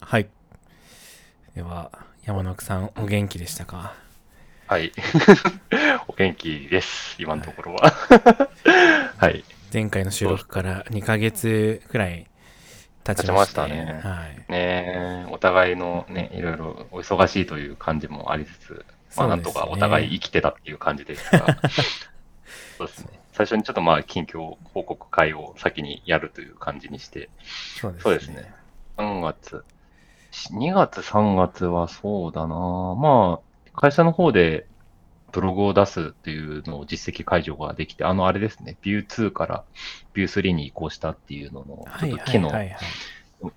[0.00, 0.28] はい。
[1.54, 1.90] では、
[2.24, 3.94] 山野さん、お元気でしたか？
[4.66, 4.92] はい。
[6.08, 7.92] お元気です、今のところは。
[9.18, 9.44] はい。
[9.72, 12.26] 前回の収録から2ヶ月くらい
[13.04, 14.36] 経ちましたねはい。
[14.52, 18.84] ねえお互いのね、いろいろお忙しいという感じもありつつ、
[19.16, 21.58] まあ、なんとかお互い生きてたっていう感じですが、
[22.78, 23.18] そうですね。
[23.32, 27.30] 最初にちょっとまあ、近況報告会を先にやるという感じにして、
[27.80, 28.52] そうですね。
[28.96, 29.64] 3月。
[30.32, 34.66] 2月、3月はそうだなまあ、会社の方で
[35.32, 39.64] ブログを出すっていうのを実績解除ができて、あのあれですね、View 2から
[40.14, 42.50] View 3に移行したっていうのの、ちょっと機能。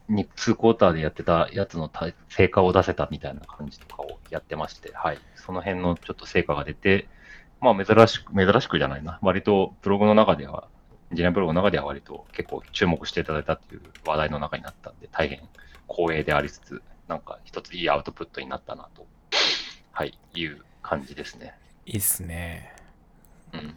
[0.09, 5.19] に2クォーターでやってたやつのた成果を出せたみたいな感じとかをやってまして、はい。
[5.35, 7.07] その辺のちょっと成果が出て、
[7.61, 9.19] まあ珍しく、珍しくじゃないな。
[9.21, 10.67] 割とブログの中では、
[11.11, 15.41] ジニアブログの中では割と結構注目していただいたっていう話題の中になったんで、大変
[15.87, 19.05] 光栄でありつつ、なんか一ついいアウトプットになったなと、
[19.93, 21.53] はい、いう感じですね。
[21.85, 22.73] いいっすね。
[23.53, 23.75] うん。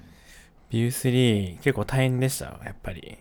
[0.71, 2.47] View3 結構大変でした？
[2.65, 3.19] やっぱり。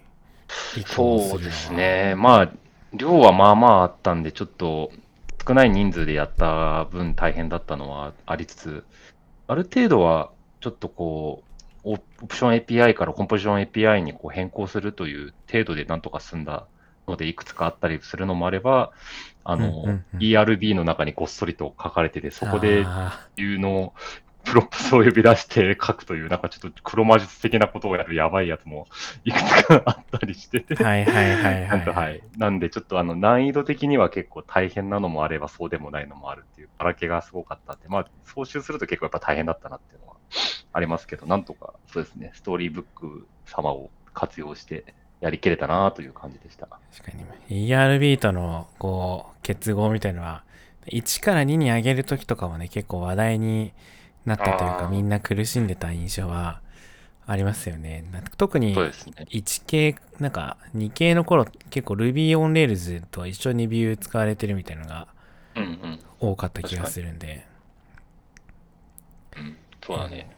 [0.85, 1.73] そうです。
[1.73, 2.15] ね。
[2.15, 2.51] まあ、
[2.93, 4.91] 量はまあまああったんで、ちょっと
[5.45, 8.85] 少ない人数でやった分大変だったのはありつつ、
[9.47, 10.31] ある程度は
[10.61, 11.46] ちょっとこう、
[11.87, 16.67] オオプション API からコンポジション API にこう変更するという程度でなんとか済んだ
[17.07, 18.91] ので、いくつかあったりするのもあれば、
[19.43, 23.93] あの、うんうんうん ERB の中にごっそりと書かれてて、そこであいうのを、
[24.43, 28.87] props を呼び出して書くという、なんかちょっと黒魔術的なことをやるやばいやつも
[29.25, 30.83] いくつかあったりしててー。
[30.83, 31.77] はいはいはいは。
[31.77, 32.23] ないはい。
[32.37, 40.16] なんで、ちょっとあの、難易度的には結構大変なのもあれば、そうでもないのもあるっていう、ばらけがすごかったんで、まあ、総集すると結構やっぱ大変だったなっていうのは
[40.73, 46.67] ありますけど、なんとか、そうですね、ストーリーブック様を活用してやりきれたなという感じでした。
[46.95, 47.17] 確か
[47.49, 47.67] に。
[47.67, 50.43] ERB との、こう、結合みたいのは、
[50.87, 53.73] 1から2に上げるときとかもね、結構話題に
[54.25, 56.61] なったというか、みんな苦しんでた印象は
[57.25, 58.05] ありますよね。
[58.37, 59.13] 特にそうですね。
[59.29, 65.07] 1系、なんか2系の頃、結構 Ruby on Rails と一緒にビュー使われてるみたいなのが
[65.55, 65.99] うんうん。
[66.19, 67.41] 多かった気がするんで、うん、
[69.87, 70.29] そうだね。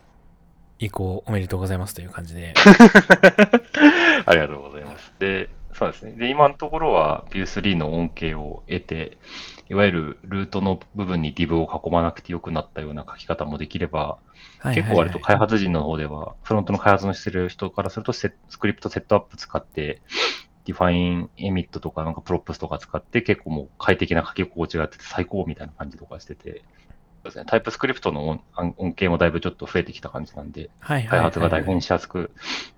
[0.78, 2.54] 移行おめでとうございますという感じで。
[4.26, 5.12] ありがとうございます。
[5.20, 6.12] で、そうですね。
[6.14, 9.18] で、今のところは View3 の恩恵を得て、
[9.70, 20.02] いわゆるルートの部分に div を囲まなくてよくなったような書き方もできれば、はいはいはい結構割と開発陣の方では、フロントの開発のしてる人からするとセ、 script setup 使って、
[20.66, 26.62] define emit とかなんか props とか使って結構もう快適な書き心地があってて最高みたいな感じとかしてて、
[27.24, 32.32] ですね、タイプスクリプトの恩恩恵もだいぶちょっと増えてきた感じなんで、はいはいはい開発が大変しやすく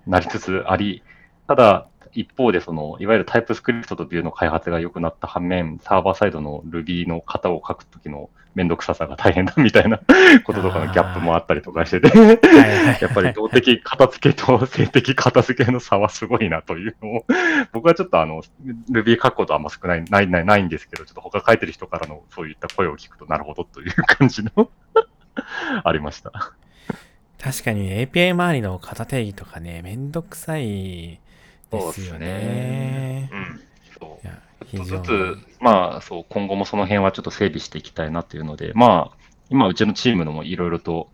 [0.06, 1.02] なりつつあり、
[1.52, 10.00] ただ、一方で、その、いわゆるタイプスクリプトとビューの開発が良くなった反面、サーバーサイドの Ruby の型を書くときのめんどくささが大変だみたいな
[10.44, 17.24] こととかのギャップもあったりとかしてて、やっぱり動的片付けと性的片付けの差はすごいなというのを、
[17.72, 18.42] 僕はちょっとあの、
[18.90, 24.70] Ruby 書くことはあんま少ない、ない、ない、ないんですけど、ちょっと他書いてる人からのそういった声を聞くとなるほどという感じの
[25.84, 26.32] ありました。
[27.42, 31.21] 確かに API 周りの型定義とかね、めんどくさい
[31.78, 33.30] ですよね。
[33.32, 33.60] うん。
[33.98, 34.30] そうい。
[34.30, 35.06] や、ちょっと非常に。
[35.06, 39.16] ずつ、まあ、そう、今後もその辺はちょっと整備していきたいなっていうので、まあ、
[39.50, 41.10] 今、うちのチームのもいろいろと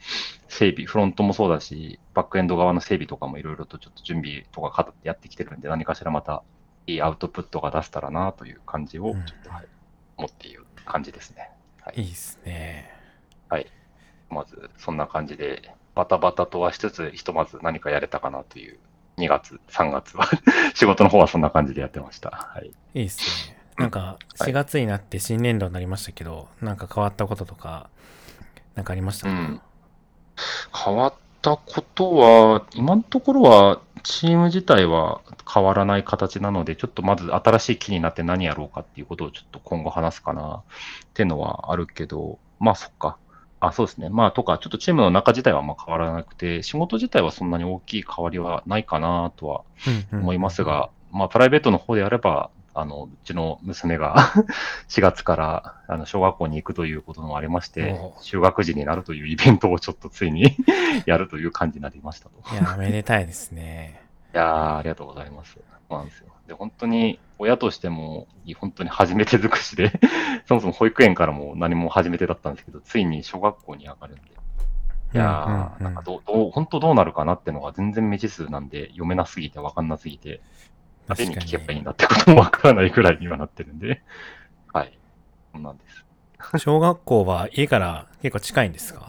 [0.48, 6.42] 整備、フロントもそうだし、バックエンド側の整備とかもいろいろとちょっと準備とかかやってきてるんで、何かしらまた
[6.86, 9.66] いいアウトプットが出せたらなという感じを、うんちょっと、はい、
[10.16, 11.50] 思っている感じですね。
[11.80, 12.02] はい。
[12.02, 12.98] いいっすね。
[14.30, 18.78] まず、そんな感じで、バタバタとはしつつ、ひとまず何かやれたかなという、
[19.18, 20.28] 2月、3月は、
[20.74, 22.30] 仕事の方はそんな感じでやってました。
[22.30, 22.70] はい。
[22.94, 23.58] いいっすね。
[23.76, 27.88] なんか、4月になって新年度になりましたけど、なんか変わったこととか、
[28.74, 29.60] なんかありましたか、うん
[30.72, 35.20] 変わったことは、今のところは、チーム自体は
[35.52, 40.62] 変わらない形なので、ちょっとまず新しい機になって何やろうかっていうことをちょっと今後話すかなっ
[41.14, 43.18] ていうのはあるけど、まあそっか。
[43.60, 44.08] あ、そうですね。
[44.08, 54.16] まあとか、ちょっとチームの中自体はあんま変わらなくて、仕事自体はそんなに大きい変わりはないかなとはうんうん思いますが、まあ、プライベートの方であれば、あの、うちの娘が
[54.88, 60.56] 4月からあの小学校に行くということもありまして就学時になるというイベントをちょっとついに
[61.04, 62.54] やるという感じになりましたと。
[62.54, 64.00] いや、めでたいですね。
[64.32, 65.54] いやー、ありがとうございます。
[65.88, 66.28] そうなんですよ。
[66.48, 68.26] で、本当に、親としても、
[68.58, 69.92] 本当に初めて尽くしで、
[70.48, 74.22] そもそも保育園からも何も初めてだったんですけど、ついに小学校に上がるんで、
[75.12, 80.40] いやー、なんかどう、どう、本当どうなるかなってのが全然未知数なんで、読めなすぎて分かんなすぎて、
[81.16, 84.02] 手に聞けばいいんだってこともわからないくらいにはなってるんで、
[84.72, 84.98] はい。
[85.52, 86.04] そうなんです。
[86.58, 89.07] 小学校は家から結構近いんですか？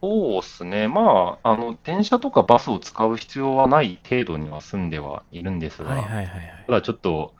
[0.00, 0.88] そうですね。
[0.88, 6.64] まあ、あの、電車とかバスを使う必要はない程度には住んではいるんですが、はいはいはいはい。
[6.66, 7.34] ただちょっと、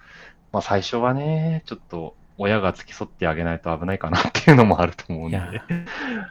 [0.52, 5.38] まあ最初はね、ちょっと親が付き添ってあげないと危ないかなっていうのもあると思うんで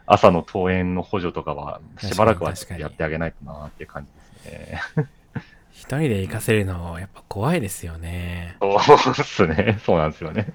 [0.05, 4.05] 朝の登園の補助とかはしばらくはやってあげないとなっていう感
[4.43, 5.05] じですね。
[5.71, 8.55] 一人で行かせるのやっぱ怖いですよね。
[8.59, 8.67] そ
[9.11, 9.79] うですね。
[9.83, 10.53] そうなんですよね。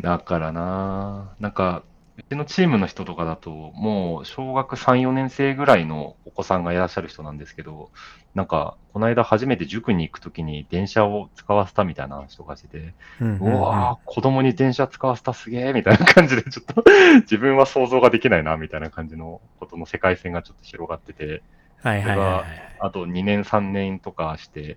[0.00, 1.82] だからな、なんか、
[2.26, 7.90] うちのチームの人とかだと、もう小学3、4年生ぐらいのお子さんがいらっしゃる人なんですけど、
[8.34, 16.84] なんか、この間初めて塾に行くときに電車を使わせたみたいな話とかしてて、うんうんわぁ、子供に電車使わせたすげえみたいな感じで、ちょっと
[17.22, 21.42] 自分は想像ができないな、みたいな感じのことの世界線がちょっと広がってて、
[21.82, 22.44] はいはいはいはい。
[22.80, 24.76] あと2年、3年とかして、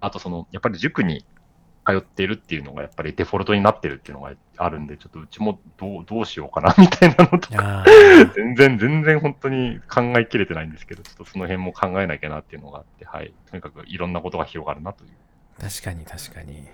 [0.00, 1.24] あとその、やっぱり塾に
[1.86, 7.84] 通っているっていうのがやっぱりデフォルトになってるっていうのがあるんで、ちょっとうちもどうどうしようかな みたいなのとか、
[8.34, 13.32] 全然、全然本当に考えきれてないんですけど、ちょっとその辺も考えなきゃなっていうのがあって、はい。
[13.50, 15.10] とにかくいろんなことが広がるなという。
[15.60, 16.66] 確かに確かに。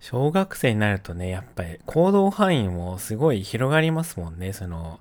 [0.00, 4.52] 小学生になるとね、やっぱり行動範囲もすごい広がりますもんね。
[4.52, 5.00] その、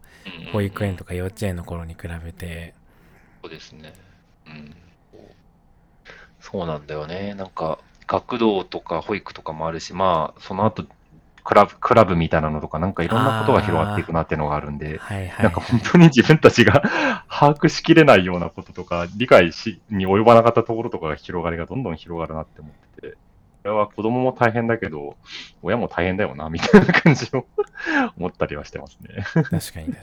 [0.51, 1.09] 保育園とか。
[1.09, 2.73] か幼稚園の頃に比べて。
[3.41, 3.93] そうですね。
[4.45, 4.75] うん。
[6.39, 7.33] そうなんだよね。
[7.33, 10.85] なんか、学童とか保育とかもあるし、まあ、その後、
[11.43, 16.81] クラブ、クラブみたいなのとか、なんかいろんなことが広がっていくなっていうのがあるんで、はいはい、なんか本当に自分たちが
[17.29, 23.17] 把握しきれないようなこととか、理解しに及ばなかったところとかが広がりがどんどん広がるなって思ってて、こ
[23.65, 25.17] れは子供も大変だけど、
[25.61, 27.45] 親も大変だよな、みたいな感じを
[28.17, 29.25] 思ったりはしてますね。
[29.33, 29.93] 確かに確かに。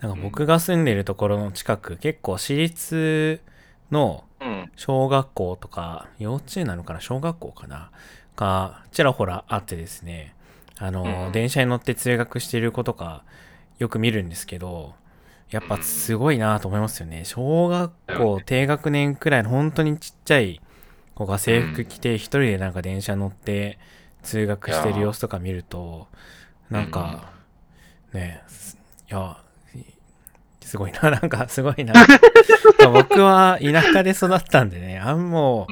[0.00, 3.42] なんか僕が住んでるところの近く、結構私立
[3.90, 4.27] のうん。
[4.76, 7.00] 小学校とか、幼稚園なのかな？
[7.00, 7.90] 小学校かな？
[8.36, 10.34] が、ちらほらあってですね、
[10.78, 13.24] あの、うん電車に乗って通学している子とか、
[13.78, 14.94] よく見るんですけど、
[15.50, 17.24] やっぱすごいなと思いますよね。
[17.24, 20.60] 小学校低学年くらいの本当にちっちゃい
[21.14, 23.78] 子が制服着て一人でなんか電車乗って
[24.22, 26.06] 通学してる様子とか見ると、
[26.70, 27.32] なんか、
[28.12, 28.76] ね、す
[29.10, 29.38] いや、
[30.68, 31.94] すごいな、 なんかすごいな。
[31.94, 32.00] ま
[32.84, 35.66] あ僕は田舎で育ったんでね、あんも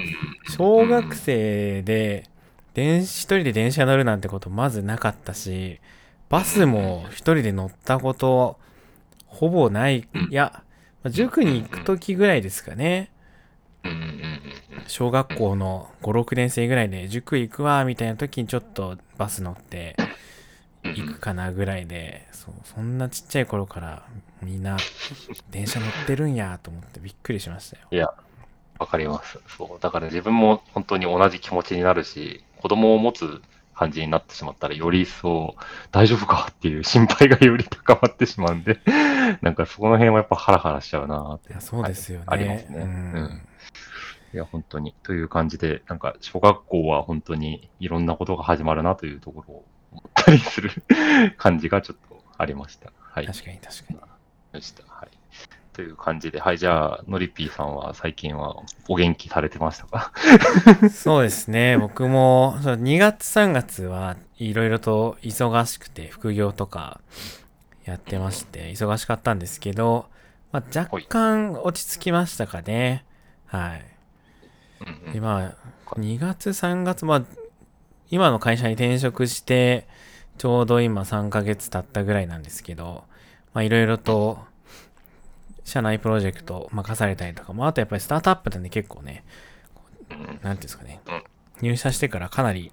[0.49, 2.25] う、小学生で、
[2.73, 5.81] 電一人で電車乗るなんてことまずなかったし、
[6.31, 8.59] バスも一人で乗ったこと、
[9.27, 10.09] ほぼない。
[10.31, 10.63] いや、
[11.03, 13.11] まあ塾に行く時ぐらいですかね。
[14.89, 19.95] 小学校の5、6年生ぐらいで塾行くわ、みたいな時にちょっとバス乗って
[20.83, 24.03] 行くかなぐらいで、そう、そんなちっちゃい頃から
[24.43, 24.77] みんな
[25.51, 27.87] 電車乗ってるんやと思ってびっくりしましたよ。
[27.91, 28.13] いや、
[28.79, 29.39] わかります。
[29.57, 29.81] そう。
[29.81, 33.41] だから自分も本当に同じ気持ちになるし、子供を持つ
[33.75, 35.55] 感じになってしまったら、より一層
[35.91, 38.81] 大丈夫かっていう心配がより高まってしまうんで、
[39.43, 42.25] なんかそこの辺はやっぱハラハラしちゃうなっていや、そうですよね。
[42.29, 42.79] ありますね。
[42.79, 42.87] ううん
[43.25, 43.49] ん。
[44.35, 44.95] いや、本当に。
[45.03, 50.71] という感じで、なんか小学校は本当にいろんなことが始まるなというところを思ったりする
[51.37, 52.93] 感じがちょっとありました。
[52.99, 53.27] はい。
[53.27, 54.16] 確かに確かに。
[54.57, 54.83] でした。
[54.89, 55.09] はい。
[55.73, 58.57] という感じで、はい、じゃあ、のりぴーさんは最近は
[58.89, 60.13] お元気されてましたか？
[60.91, 61.77] そうですね。
[61.77, 67.01] 僕も、そう2月3月はいろいろと忙しくて、副業とか
[67.85, 70.09] やってまして、忙しかったんですけど、
[70.51, 73.05] まあ、若干落ち着きましたかね。
[73.47, 73.85] はい。
[75.07, 75.53] うんで、ま
[75.87, 77.23] あ、2月3月、まあ、
[78.11, 79.87] 今の会社に転職して、
[80.39, 83.05] ちょうど今3ヶ月経ったぐらいなんですけど、
[83.57, 84.39] まあ、いろいろと、
[85.65, 89.25] 社内プロジェクト任されたりとか、まあ、とやっぱりスタートアップなんで結構ね、
[90.11, 91.01] なんていうんですかね、
[91.63, 92.71] 入社してからかなり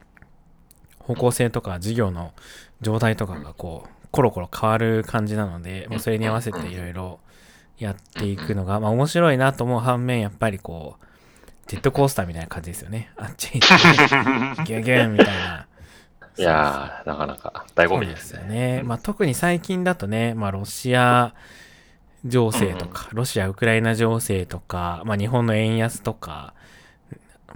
[1.00, 2.34] 方向性とか事業の
[2.82, 7.22] 状態とかがこう、コロコロ変わる感じなので、もうそれに合わせていろいろ
[7.78, 11.06] やっていくのが、まあ面白いなと思う反面、やっぱりこう、
[11.68, 13.10] ジェットコースターみたいな感じですよね。
[13.16, 15.66] あっち行って、ギュギュンみたいな。
[16.38, 18.40] いやー、なかなか醍醐味ですね。
[18.40, 18.84] なんよね。
[18.84, 21.34] まあ特に最近だとね、まあロシア
[22.26, 26.54] 情勢とか、ロシア・ウクライナ情勢とか、まあ日本の円安とか、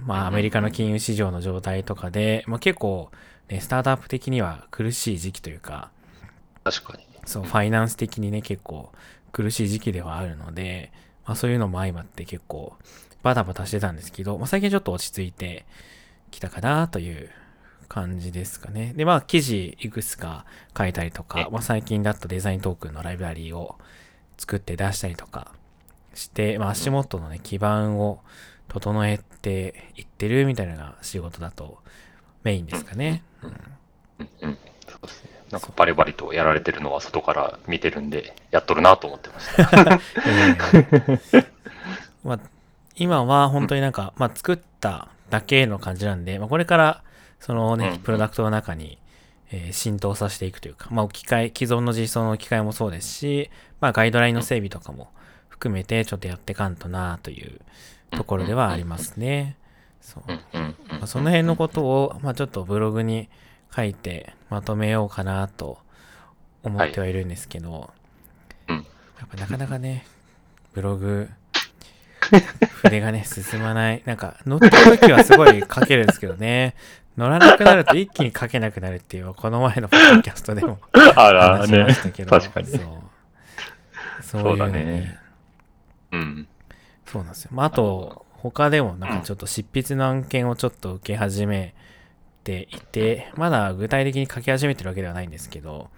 [0.00, 3.10] まあアメリカの金融市場の状態とかで、まあ結構、
[3.48, 5.90] ね、スタートアップ的には苦しい時期というか、
[6.62, 7.04] 確かに。
[7.24, 8.92] そう、ファイナンス的にね、結構
[9.32, 10.92] 苦しい時期ではあるので、
[11.26, 12.74] まあそういうのも相まって結構
[13.22, 15.64] バタバタしてたんですけど、まあ最近ちょっと落ち着いて
[16.30, 17.30] きたかなという
[17.98, 18.92] 感じですかね。
[18.96, 20.44] で、まあ記事いくつか
[20.76, 23.76] 書いたりとか、まあ最近だとデザイントークンのライブラリーを
[24.36, 25.52] 作って出したりとか
[26.14, 28.20] して、まあ足元のね、基盤を
[28.68, 31.78] 整えていってるみたいな仕事だと
[32.44, 33.24] メインですかね。
[33.42, 34.58] うん。
[34.86, 35.30] そうですね。
[35.50, 39.98] なんかバリバリとやられてるのは外から見てるんで、やっとるなと思ってました。
[40.26, 41.44] ええ
[42.22, 42.38] まあ、
[42.96, 47.02] 今は本当になんか、まあ、作っただけの感じなんで、まあ、これから
[47.40, 48.98] そのうんね、プロダクトの中に、
[49.50, 55.08] えー浸透させていくというか、まあ、置き換え、既存の実装の置き換えもそうですし、まあ、ガイドラインの整備とかも
[55.48, 57.60] 含めてちょっとやってかんとなという
[58.10, 59.56] ところではありますね。
[60.00, 60.22] そう。
[60.88, 63.28] まあ、その辺のことを、まあ、ちょっとブログに
[63.74, 65.78] 書いてまとめようかなと
[66.62, 67.90] 思ってはいるんですけど、
[68.68, 68.86] うん
[69.18, 70.06] やっぱなかなかね、
[70.74, 71.28] ブログ、
[72.82, 74.02] 筆がね、進まない。
[74.04, 76.76] なんか、乗った時はすごい書けるんですけどね、
[77.18, 80.78] 乗らなくなると一気に書けなくなるっていう、 この前のポッドキャストでも
[81.16, 82.24] あら話しねましたけ。
[82.24, 82.68] ど、確かに。
[82.68, 84.22] そう。
[84.22, 85.18] そういうねね
[86.12, 86.48] うん。
[87.06, 87.50] そうなんですよ。
[87.52, 91.74] まあ、あと、他でもなんかちょっと執筆の案件をちょっと受け始め
[92.44, 95.90] ていて、まだ具体的に書き始めてるわけではないんですけど、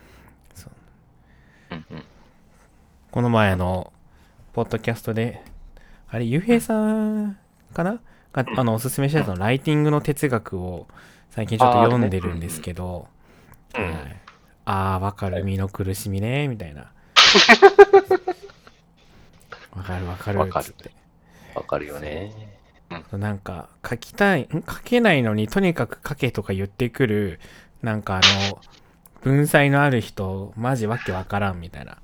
[3.11, 3.93] この前の、
[4.55, 5.43] ポッドキャストで、
[6.09, 7.37] あれ、ゆうへいさん
[7.75, 8.01] かな？
[8.33, 10.87] が、あの、おすすめしてたの、ライティングの哲学を
[11.31, 13.09] 最近ちょっと読んでるんですけど、
[13.77, 14.21] うんはい
[14.65, 16.93] ああ、わかる、身の苦しみね、みたいな。
[19.73, 20.93] わかるわかる、わかるつって。
[21.57, 22.33] わかるよね。
[23.13, 27.41] なんか、書きたい、ん書けないのにとにかく書けとか言ってくる、
[27.83, 28.21] なんかあ
[28.51, 28.61] の、
[29.23, 31.99] 文才のある人、マジわけわからんみたいな。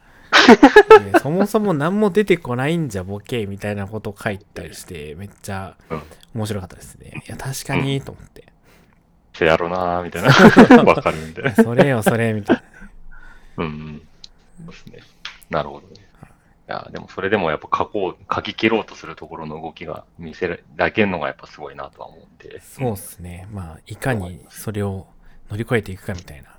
[0.46, 6.02] でそもそも何も出てこないんじゃボケみたいなことを書いたりして、めっちゃうん
[6.34, 7.22] 面白かったですね。
[7.26, 8.52] いや、確かに、と思って。
[9.32, 10.28] せやろなーみたいな。
[10.84, 11.54] わかるみたいな。
[11.54, 12.62] それよ、それ、みたいな。
[13.58, 14.02] うんうん。
[14.64, 14.98] そうですね。
[15.50, 15.94] なるほどね。
[16.68, 22.60] いや、でもそれでもやっぱ書こう、書き切ろうとするところの動きが見せられるのがやっぱすごいなとは思うんで。
[22.60, 23.46] そうっすね。
[23.52, 25.06] まあ、いかにそれを
[25.50, 26.50] 乗り越えていくかみたいな。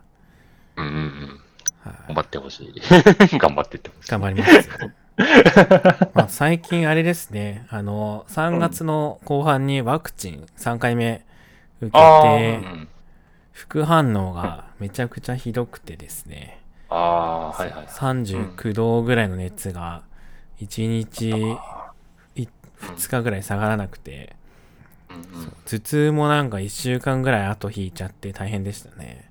[0.77, 1.39] うんうんうん。
[1.83, 2.73] はい頑張ってほしい。
[3.39, 4.11] 頑張っていってほしい。
[4.11, 4.91] 頑張りますよ。
[6.13, 11.23] まあ、最近あれですね、あの、3月の後半にワクチン3回目
[11.81, 12.59] 受けあて
[13.51, 17.85] 副反応がめちゃくちゃひどくてですね、あー、はいはい。
[17.87, 20.03] 39度ぐらいの熱が
[20.61, 21.57] 1日
[22.81, 24.35] 2日ぐらい下がらなくて、
[25.65, 29.29] 頭痛もなんか1週間ぐらい後引いちゃって大変でしたね。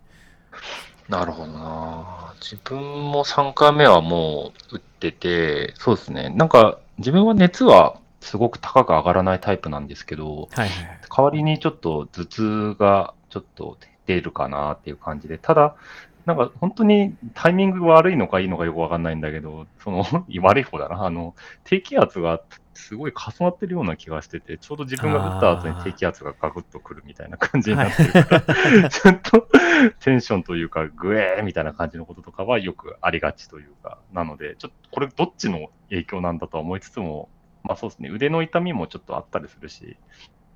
[1.09, 2.79] なるほどな自分
[3.11, 6.31] も3回目はもう打ってて、そうですね。
[6.31, 11.01] なんか自分は熱はすごく高く上がらないタイプなんですけど、はいはいはい。
[11.17, 15.77] 代わりにちょっと頭痛がちょっと出るかなっていう感じで、ただ、
[16.25, 20.05] なんか本当にタイミングが悪いのかいいのかよくわかんないんだけど、その
[20.43, 21.05] 悪い方だな。
[21.05, 22.41] あの、低気圧が
[22.75, 29.49] すごい重なってるような気がしてて、ちょうど自分が打った後に低気圧がガクッとくるみたいな感じになってるから、 ちょっと
[29.90, 37.28] テンションというか、グエーみたいな感じのこととかはよくありがちというか、なので、ちょっとこれどっちの影響なんだとは思いつつも、
[37.62, 39.97] まあそうですね、腕の痛みもちょっとあったりするし、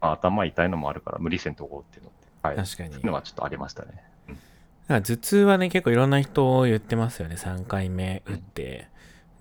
[0.00, 2.90] まあ、頭痛いのもあるから無理せんとこうっていうのって、はい、確かに。
[2.90, 4.04] そういうのはちょっとありましたね。
[4.88, 7.36] 頭痛はね、結構いろんな人言ってますよね。
[7.36, 8.88] 3回目打って、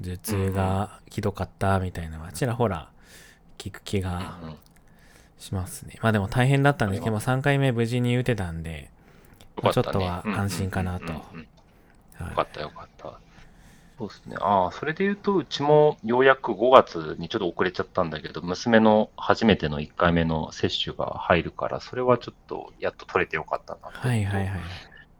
[0.01, 2.91] 頭痛がひどかったみたいなのは、ちらほら
[3.57, 4.55] 聞く気がうん
[5.39, 5.95] しますね。
[6.01, 8.91] まあでも大変だったんですけど、まあ3回目無事に打てたんで、
[9.61, 11.19] まあちょっとは安心かなとよ
[12.35, 13.19] かったよかった。
[13.99, 14.37] そうですね。
[14.39, 24.07] ああ、それで言うと、うちもようやく5月にちょっと遅れちゃったんだけど、娘の初めての1回目の接種が入るから、それはちょっとやっと取れてよかったなと。
[24.07, 24.59] はいはいはい。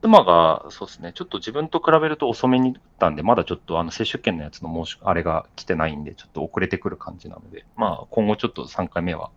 [0.02, 9.30] 妻が、そうですね、ちょっと自分と比べると遅めに打ったんで、まだちょっとあの接種券のやつの申し、あれが来てないんで、ちょっと遅れてくる感じなので、まあ今後ちょっと3回目は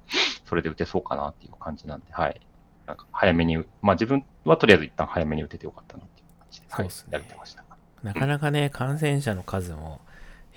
[0.46, 2.40] それで打てそうかなっていう感じなんで、はい。
[2.86, 7.16] なんか早めに、まあ自分はとりあえず一旦早めに打ててよかったなっていう感じで、そうっすね。
[7.16, 7.64] はい、やれてました。
[8.02, 10.00] なかなかね、感染者の数も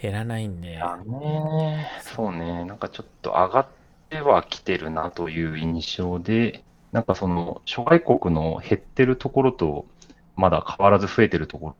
[0.01, 3.67] 減らないんで、いやね、そうね、なんかちょっと上がっ
[4.10, 9.86] てはきてるなという印象で、なんかその諸外国の減ってるところと、
[10.36, 11.75] まだ変わらず増えてるとこ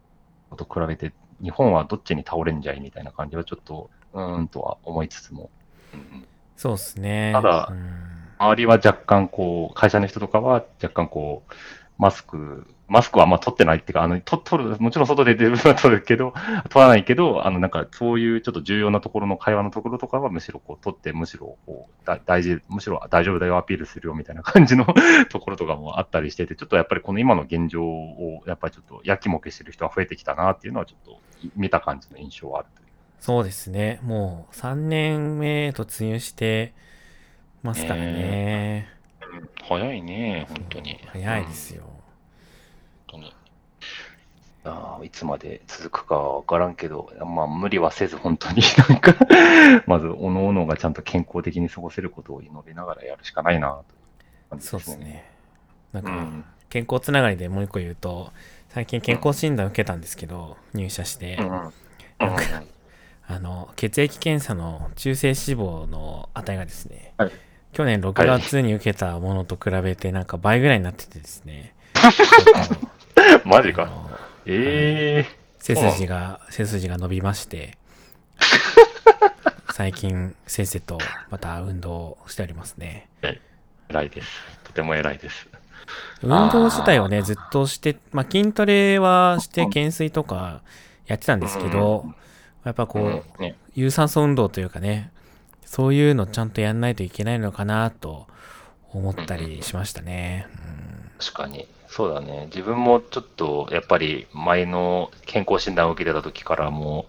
[0.52, 5.50] ろと比べて、日本はどっちに倒れんじゃいみたいな感じはちょっと、うーんとは思いつつも、
[5.94, 6.28] うんうん。
[6.56, 7.32] そうっすね。
[7.34, 11.54] ただうん周りは若干こう、会社の人とかは若干こう、
[11.98, 16.34] マスク、マスクはあんま取ってないっていうか、あの、と取る、もちろん外で出るのは取るけど、
[16.70, 24.86] 取らないけど、あの、なんかそういうちょっと重要なところの会話のところとかはむしろこう取って、むしろこう、だ大事、むしろ大丈夫だよアピールするよみたいな感じの
[25.30, 31.20] ところとかもあったりしてて、ちょっとやっぱりこの今の現状を、やっぱりちょっとやきもきしてる人が増えてきたなっていうのはちょっと
[31.56, 32.68] 見た感じの印象はある。
[33.20, 34.00] そうですね。
[34.04, 36.74] もう3年目突入して、
[37.66, 38.88] ますからね。
[38.90, 38.96] うん
[39.68, 41.00] 早いね、本当に。
[41.08, 41.84] 早いですよ。
[41.84, 42.02] 本
[43.08, 43.34] 当に。
[44.64, 49.14] あーいつまで続くかわからんけど、まあ無理はせず本当に なんか、
[49.86, 55.26] まず、おのおのがちゃんと健康的に過ごせることを祈りながらやるしかないな、という感じそうですすね。
[55.92, 56.46] なんか、うん。
[56.70, 58.32] 健康つながりでもう一個言うと、
[58.70, 61.56] 最近健康診断受けたんですけど、入社して、うんうん。
[61.56, 61.72] うん
[63.28, 67.32] あの、血液検査の中性脂肪の値がですね、はい
[67.76, 71.76] 去年6月に受けたものと比べてなんか倍ぐらいになっててですね、
[73.44, 73.92] マジか。
[74.46, 77.78] ええ背筋が、背筋が伸びまして、
[79.76, 83.10] 最近先生とまた運動をしておりますね。
[83.90, 84.28] 偉いです。
[84.64, 85.50] とても偉いです。
[86.22, 90.62] 運動自体をね、ずっとして、まあ、筋トレはして懸垂とか
[91.08, 92.06] やってたんですけど、
[92.64, 95.12] やっぱこう、有酸素運動というかね、
[95.66, 98.28] そういうのちゃんとやんないといけないのかなと
[98.94, 100.48] 思ったりしましたね。
[101.20, 101.68] 確かに。
[101.88, 102.48] そうだね。
[102.48, 107.06] 自分もちょっと、やっぱり前の健康診断を受けてた時からも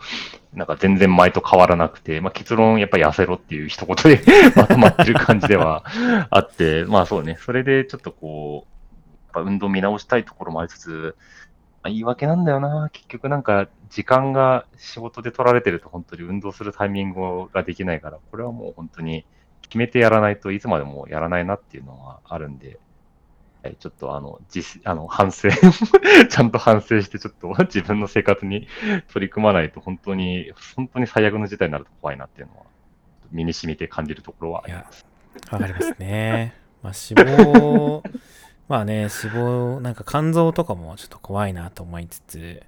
[0.54, 4.22] う、なんか全然前と変わらなくて、まあ結論やっぱり痩せろっていう一言で
[4.54, 5.84] まとまってる感じでは
[6.30, 7.36] あって、まあそうね。
[7.40, 11.16] それでちょっとこう、やっぱ運動見直したいところもありつつ、
[11.82, 12.88] まあ言い訳なんだよな。
[12.92, 19.24] 結局なんか時間が仕事で取られてると本当に運動するタイミングができないから、これはもう本当に
[19.62, 22.78] 決めてやらないといつまでもやらないなっていうのはあるんで、
[23.62, 25.48] はいちょっとあの、実、あの、反省、
[26.30, 28.68] ちゃんと反省して、ちょっと 自分の生活に
[29.12, 32.62] 取り組まないと、本当に、本当に最悪の事態になると怖いなっていうのは、
[33.32, 35.04] 身に染みて感じるところはあります。
[35.50, 36.54] わかりますね。
[36.82, 38.10] まあ脂肪、
[38.68, 42.62] まあね、脂肪、なんか肝臓とかもちょっと怖いなと思いつつ、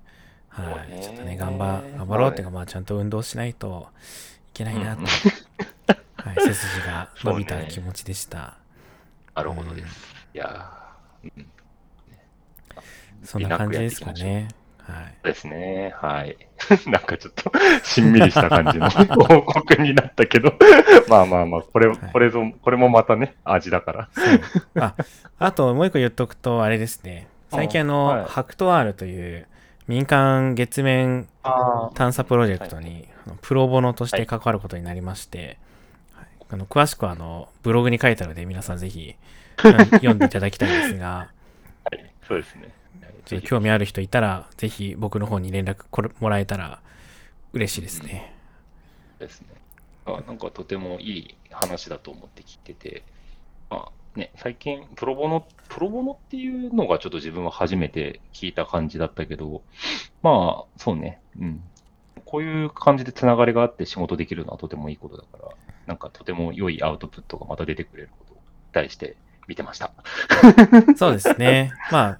[0.62, 3.88] はい、ちょっとね、頑張、頑張ろうっていうか、まあちゃんと運動しないと
[4.48, 5.06] いけないなと、うん
[6.24, 8.58] はい、背筋が伸びた気持ちでした。
[9.34, 10.14] なるほどです。
[10.34, 11.46] いやー、うん
[13.24, 14.48] そんな感じですかね。
[14.78, 15.26] はい。
[15.26, 15.94] ですね。
[15.96, 16.36] はい。
[16.88, 17.52] なんかちょっと、
[17.84, 18.88] しんみりした感じの
[19.26, 20.54] 報告になったけど、
[21.08, 24.08] まあまあまあ、これ、はいこれぞ、これもまたね、味だから。
[24.76, 24.94] あ、
[25.38, 27.28] あともう一個言っとくと、あれですね。
[27.50, 29.46] 最近あの、はいハクトワールという
[29.88, 33.08] 民間月面あ探査プロジェクトに、
[33.40, 35.58] プロボノとして関わることになりまして、
[36.12, 39.16] はいあの詳しくはあのブログに書いてあるので皆さんぜひ
[39.64, 41.28] うん 読んでいただきたいんですが、
[41.84, 42.72] はい、そうですね。
[43.26, 46.80] ちょっと興味ある人いたら、ぜひ僕の方に連絡これもらえたら
[47.52, 48.34] 嬉しいですね。
[49.18, 49.48] ですね。
[50.06, 53.02] あなんかとてもいい話だと思って聞いてて、
[53.68, 59.62] まあね、最近プロボノ、プロボノっていうのがちょっと自分は初めて聞いた感じだったけど、
[60.22, 61.62] まあ、そうね、うん。
[62.24, 65.48] こういう感じでつながりがあって仕事できるのはとてもいいことだから、
[65.86, 68.36] なんかとても良いアウトプットがまた出てくれることを
[68.72, 69.92] 期待して見てました。
[70.96, 71.72] そうですね。
[71.90, 72.18] まあ、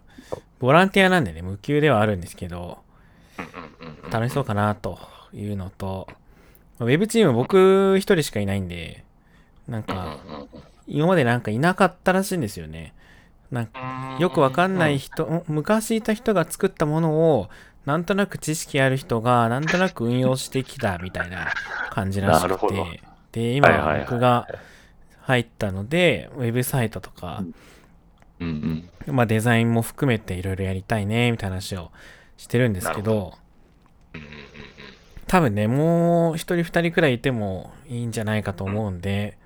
[0.61, 2.79] ボランティアなんでね、無給ではあるんですけど、
[4.11, 4.99] 楽しそうかなと
[5.35, 6.09] いうのと、
[6.79, 9.05] ウェブチーム僕一人しかいないんで、
[9.67, 10.19] なんか、
[10.89, 12.95] 今までなんかいなかったらしいんですよね。
[13.51, 17.49] なんかよくわかんない人、ん昔いた人が作ったものを、
[17.87, 21.49] なんとなく知識ある人が、なんとなく運用してきたみたいな
[21.91, 23.01] 感じらしくて。
[23.33, 24.47] で、今僕が
[25.23, 27.45] 入ったので、ウェブサイトとか、
[28.41, 29.15] うんうん。
[29.15, 31.91] まあデザインも含めていろいろやりたいね、みたいな話を
[32.37, 33.35] してるんですけど、
[35.27, 39.39] 多分ね、もう一人二人くらいいてもいいんじゃないかと思うんで、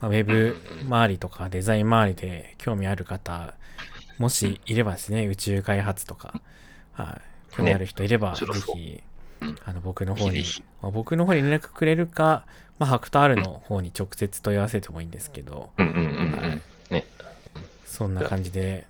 [0.00, 3.54] まあ、ウェブ周りとかデザイン周りで興味ある方、
[4.18, 6.40] もしいればですね、宇宙開発とか、
[6.92, 7.20] は
[7.52, 9.02] い、興味ある人いれば、ぜひ
[9.40, 10.44] うん、あの、僕の方に
[10.82, 12.44] まあ僕の方に連絡くれるか、
[12.78, 15.70] まあ、ハクト R の方に直接問い合わせてもいいんですけど。
[17.86, 18.86] そんな感じで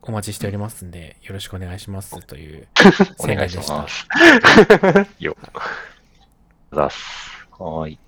[0.00, 2.66] お待ちしておりますんで、よろしくお願いしますという
[3.18, 4.02] お願いし宣言でし
[4.86, 5.06] た。
[5.18, 5.36] よ。
[6.70, 7.98] はーい。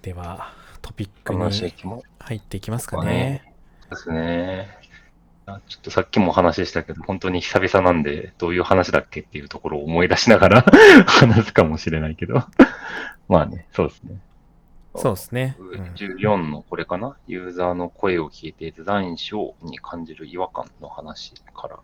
[0.00, 0.54] では、
[0.86, 1.40] トピックに
[2.20, 3.54] 入っていきますかねね。
[3.90, 4.68] ですね。
[5.44, 10.62] あちょっとさっきも話したけど、本当に久々なんで、どういう話だっけっていうところを思い出しながら
[11.06, 12.44] 話すかもしれないけど。
[13.28, 14.20] まあね、そうですね。
[14.94, 15.56] そうですね。
[15.58, 21.80] うん14のこれかな、ユーザーの声を聞いてデザインしように感じる違和感の話から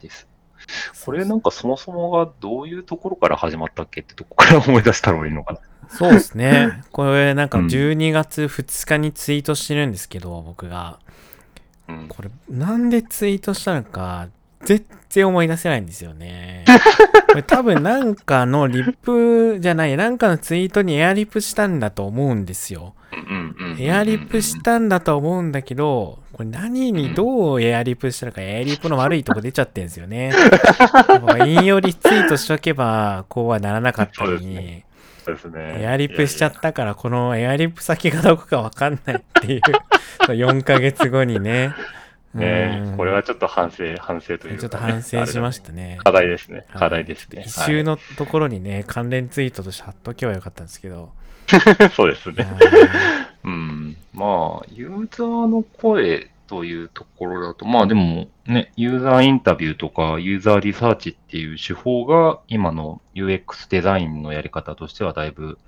[0.00, 0.33] です。
[1.04, 5.60] これなんかそもそもがどういうところから始まったっけってとこから思い出したらいいのかな。
[5.88, 6.82] そうですね。
[6.92, 10.98] これなんかうん12月2日にツイートしてるんですけど、僕が。
[11.88, 12.06] うん。
[12.08, 14.28] これなんでツイートしたのか、
[14.64, 16.64] 全然思い出せないんですよね。
[17.28, 22.94] こ れ多分なんかのリップじゃない、なんかのツイートにエアリップしたんだと思うんですよ。
[23.78, 30.32] エアリップしたんだと思うんだけど、これ何にどうエアリップしたのか、エアリップの悪いとこ出ちゃってんですよね。
[31.46, 34.82] 引用リツイートしとけば、こうはならなかったのに、
[35.24, 35.76] そうですね。
[35.80, 39.60] エアリップしちゃったから、このエアリップ先がどこかわかんないっていう、
[40.26, 41.72] 4ヶ月後にね。
[42.34, 45.98] うんねこれはちょっと反省、反省というかね、ちょっと反省しましたね。
[46.02, 46.58] 課題ですね。
[46.58, 47.44] はい課題ですね。
[47.46, 51.12] 一周のところにね、関連ツイートとして貼っとけばよかったんですけど。
[51.46, 52.46] は いそうですね。
[52.48, 53.96] あ うん。
[54.12, 65.58] まあ、ユーザーの声というところだと、まあでもね、ユーザーインタビューとかユーザーリサーチっていう手法が今の UX デザインのやり方としてはだいぶ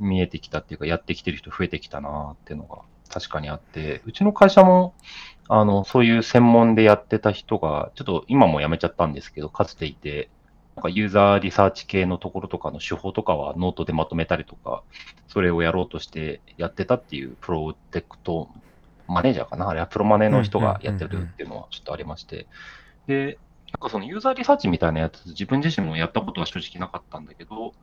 [0.00, 4.94] 見えてきたっていうか、やってきてる人増えてきたなっていうのが確かにあって、うちの会社も
[5.48, 10.30] あの、そういう専門でやってた人が、ちょっと今も辞めちゃったんですけど、かつていて、
[10.76, 14.82] なんかユーザーリサーチ系のところとかの手法とかはノートでまとめたりとか、
[15.28, 18.48] それをやろうとしてやってたっていうプロダクト
[19.06, 19.68] マネージャーかな？
[19.68, 22.46] あれはプロマネの人がやってるっていうのはちょっとありまして。
[23.06, 23.38] で、
[23.72, 27.74] なんかそのユーザーリサーチみたいなやつ、自分自身もやったことは正直なかったんだけど、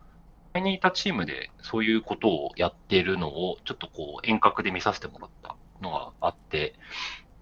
[0.53, 6.73] 前にいたチームでそういうことをやってるのをちょっとこう遠隔で見させてもらったのがあって、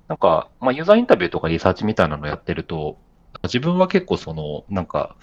[0.07, 2.97] なんか、まあ、ユーザーインタビューとかリサーチみたいなのやってると、
[3.43, 5.15] 自分は結構その、なんか、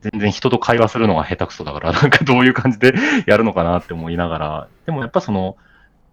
[0.00, 2.94] 全然人と会話するのが下手くそだから、なんかどういう感じで
[3.26, 5.56] やるのかなって思いながら、でもやっぱその、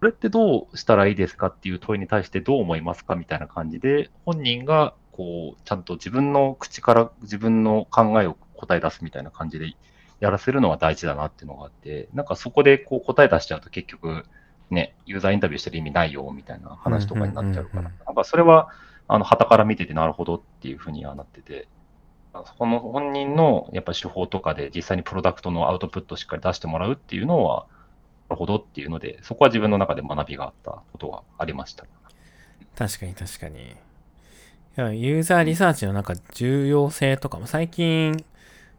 [0.00, 9.74] これってどうしたらいいですかっていう問いに対してどう思いますかみたいな感じで、本人がこう、ちゃんと自分の口から自分の考えを答え出すみたいな感じで
[10.20, 14.24] やらせるのは大事だなっていうのがあって、なんかそこでこう答え出しちゃうと結局、
[14.72, 18.70] ね、ユーザーインタビューしてる意味ないよみたいな話とかになっちゃうから、なんかそれは、
[19.08, 21.68] あの、旗から見ててなるほどっていうふうにはなってて、
[22.46, 27.66] そこの本人のやっぱり手法とかで実際にプロダクトのアウトプットをしっかり出してもらうっていうのは、
[28.28, 31.84] なるほどっていうので、そこは自分の中で学びがあったことがありました。
[32.76, 33.76] 確かに確かに。
[34.76, 38.24] ユーザーリサーチのなんか重要性とかも最近、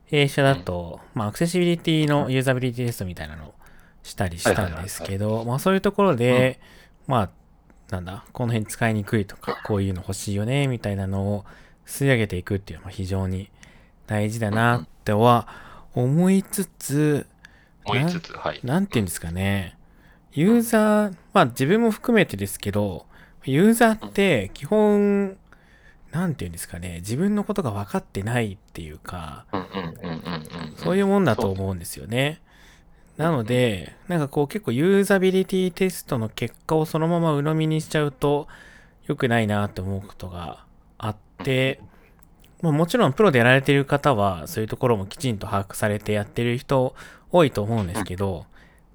[0.06, 3.54] 弊社だと、まあ、アクセシビリティのユーザビリティテストみたいなのを
[4.04, 6.60] したりしたんですけど、まあそういうところで、
[7.08, 7.30] まあ、
[7.90, 11.46] なんだ、この辺使いにくいとか、こういうの欲しいよね、みたいなのを
[11.86, 13.50] 吸い上げていくっていうのは非常に
[14.08, 15.48] 大事だなっては
[15.94, 17.28] 思いつつ、
[17.86, 18.60] 思いつつ、はい。
[18.64, 19.78] なんていうんですかね。
[20.34, 23.06] ユーザー、まあ自分も含めてですけど、
[23.46, 25.38] ユーザーって基本、
[26.12, 30.14] なんていうんですかね、自分のことが分かってないっていうか、うんうんうんうん
[30.72, 30.76] うん。
[30.78, 32.42] そういうもんだと思うんですよね。
[33.18, 38.48] なので、なんかこう結構ユーザビリティテストの結果をそのまま鵜呑みにしちゃうと
[39.06, 40.66] 良くないなって思うことが
[40.98, 41.80] あって、
[42.62, 46.96] まあ、もちろんプロでやられてる方はそういうところもきちんと把握されてやってる人
[47.32, 48.46] 多いと思うんですけど、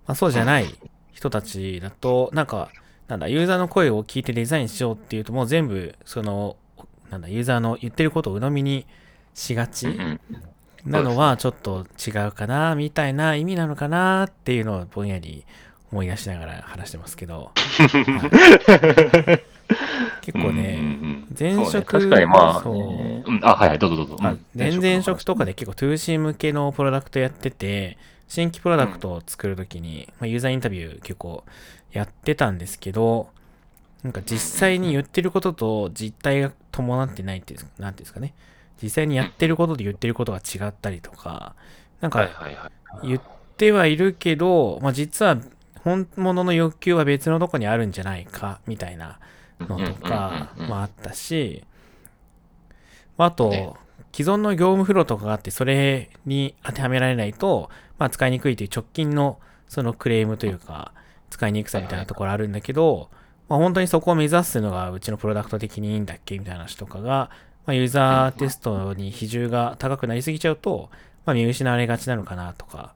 [0.07, 0.67] まあ、そうじゃない
[1.13, 2.71] 人たちだと、なんか、
[3.09, 6.57] なんだ、ユーザーの声を聞いてデザインしようっていうともう全部、その、
[7.11, 8.87] なんだ、ユーザーの言ってることを鵜呑みに
[9.35, 9.89] しがち
[10.85, 15.45] なのはちょっと違うかな、みたいな意味なのかなっていうのをぼんやり
[15.93, 17.53] 思い出しながら話してますけど。
[20.21, 22.63] 結構ね、前職確かにま
[24.31, 27.97] あ、前々職とかで結構 2C 向けのプロダクトやってて、
[28.29, 31.45] 新規プロダクトを作るときに、まあ、ユーザーインタビュー結構
[31.93, 33.31] やってたんですけど、
[34.03, 38.35] なんか実際に言ってることと実態が伴ってないっていう、なんていうんですかね。
[38.83, 41.55] 実際にやってることで言ってることが違ったりとか、
[42.01, 42.71] なんはいか。
[43.03, 43.21] 言っ
[43.57, 45.39] てはいるけど、まあ、実は
[45.83, 49.19] 本物の欲求は別のとこにあるんじゃないか、みたいな
[49.61, 51.65] のとかもあったし、
[53.17, 53.73] まああとね、
[54.13, 59.39] 既存の業務フローとかがあって、それに当てはめられないと、まあ、使いにくいという直近の
[59.69, 60.93] そのクレームというか、
[61.31, 63.11] 使いにくさみたいなところあるんだけど、
[63.49, 67.31] まあ、本当にそこを目指すのがうちのプロダクト的にいいんだっけみたいな話とかが、
[67.69, 70.89] まあ、ユーザーテストに比重が高くなりすぎちゃうと、
[71.27, 72.95] まあ、見失われがちなのかなとか、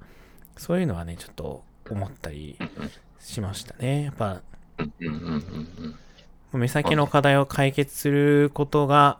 [0.57, 2.57] そういうのはね、ちょっと思ったり
[3.21, 4.05] しましたね。
[4.05, 4.41] やっぱ、
[6.55, 9.19] 目先の課題を解決することが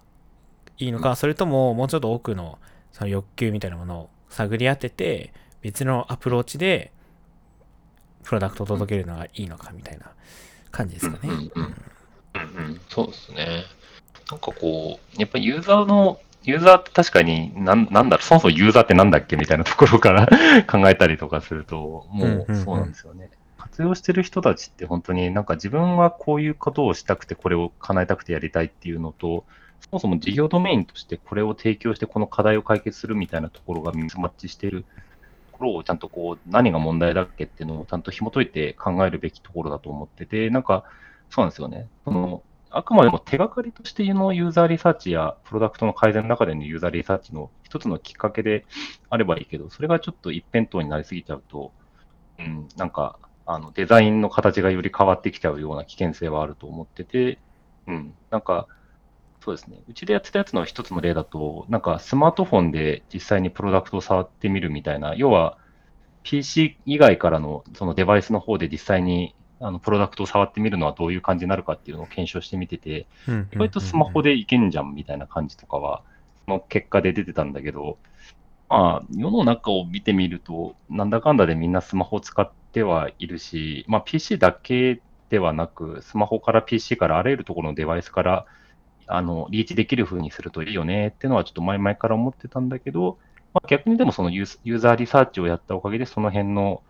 [0.79, 2.59] いいのか、それとももうちょっと奥の
[2.91, 6.93] その欲求みたいなものを探り当てて、別のアプローチで
[8.23, 10.13] プロダクトを届けるのがいいのかみたいな
[10.71, 11.19] 感じですかね。
[11.25, 11.65] うんうんう
[12.71, 13.65] んそうですね。
[14.31, 20.27] なんかこう、やっぱりユーザーの、ユーザーって確かに、なんなんだろう、そもそもユーザーってなんだっけみたいなところから
[20.67, 23.31] 考えたりとかすると、もうそうなんですよね。
[23.59, 29.45] 活用してる人たちって本当になんか自分はこういうことをしたくて、これを叶えたくてやりたいっていうのと、
[29.81, 34.85] そもそも事業ドメインとしてこれを提供してこの課題を解決するみたいなところがミスマッチしている
[35.53, 40.85] ところをちゃんとこう何が問題だっけっていうのをちゃんと紐解いて考えるべきところだと思ってて、なんか
[41.31, 41.89] そうなんですよね。
[42.05, 42.43] その
[42.75, 48.65] あくまでも手がかりとしてのユーザーリサーチやプロダクトの改善の中でのユーザーリサーチの一つのきっかけで
[49.11, 51.73] あればいいけど、それがちょっと一辺倒になりすぎちゃうと、
[52.39, 57.39] うん、なんかあのデザインの形がより変わってきちゃうような危険性はあると思ってて、
[57.87, 58.69] うん、なんか、
[59.45, 59.83] そうですね。
[59.89, 65.59] うちでやってたやつの一つの例だと、なんかスマートフォンで実際にプロダクトを触ってみるみたいな、要は
[66.23, 73.07] PC 以外からのそのデバイスの方で実際にあのプロダクトを触ってみるのはどういう感じになるかっていうのを検証してみてて、
[73.53, 76.03] 意外とスマホでいけんじゃんみたいな感じとかは、
[76.47, 77.97] その結果で出てたんだけど、
[78.69, 88.47] まあ、世の中を見てみると、なんだかんだでみんなスマホを使ってはいるし、まあ、PC だけではなく、スマホから PC からあらゆるところのデバイスから
[89.07, 93.19] あのリーチできる風にするといいよねっていうのはちょっと前々から思ってたんだけど、
[93.53, 96.83] まあ、逆にでもそのユーザーリサーチをやったおかげで、その辺の、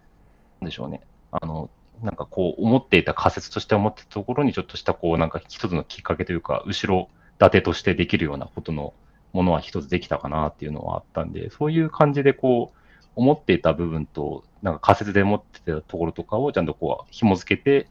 [0.61, 1.01] なんでしょうね、
[1.33, 1.71] あの、
[2.03, 8.95] なんかこう思っていた仮説として思ってたところにちょっとしたこうなんか一つのきっかけというか、後ろ盾としてできるようなことの
[9.33, 12.79] ものは一つできたかなっていうのはあったんで、そういう感じでこう、
[13.15, 17.89] 思っていた部分と、なんか仮説で持ってたところとかをちゃんとこう紐付けて、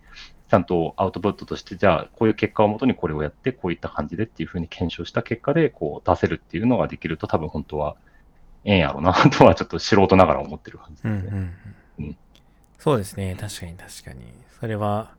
[0.50, 7.96] ちゃんとアウトプットとして、じゃあこういう結果をもとにこれをやって、こういった感じでっていうふうに検証した結果でこう出せるっていうのができると多分本当は
[8.66, 11.14] ええんやろうなとはちょっと素人ながら思ってる感じですね。
[11.14, 11.54] うんうん
[12.00, 12.18] うん、
[12.82, 13.38] そうですね。
[13.39, 14.26] 確かに確かに。
[14.60, 15.12] それは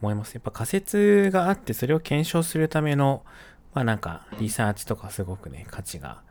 [0.00, 0.34] 思います。
[0.34, 3.24] やっぱ仮説があって、それを検証するための、
[3.74, 6.22] まあなんかリサーチとかすごくね、価値が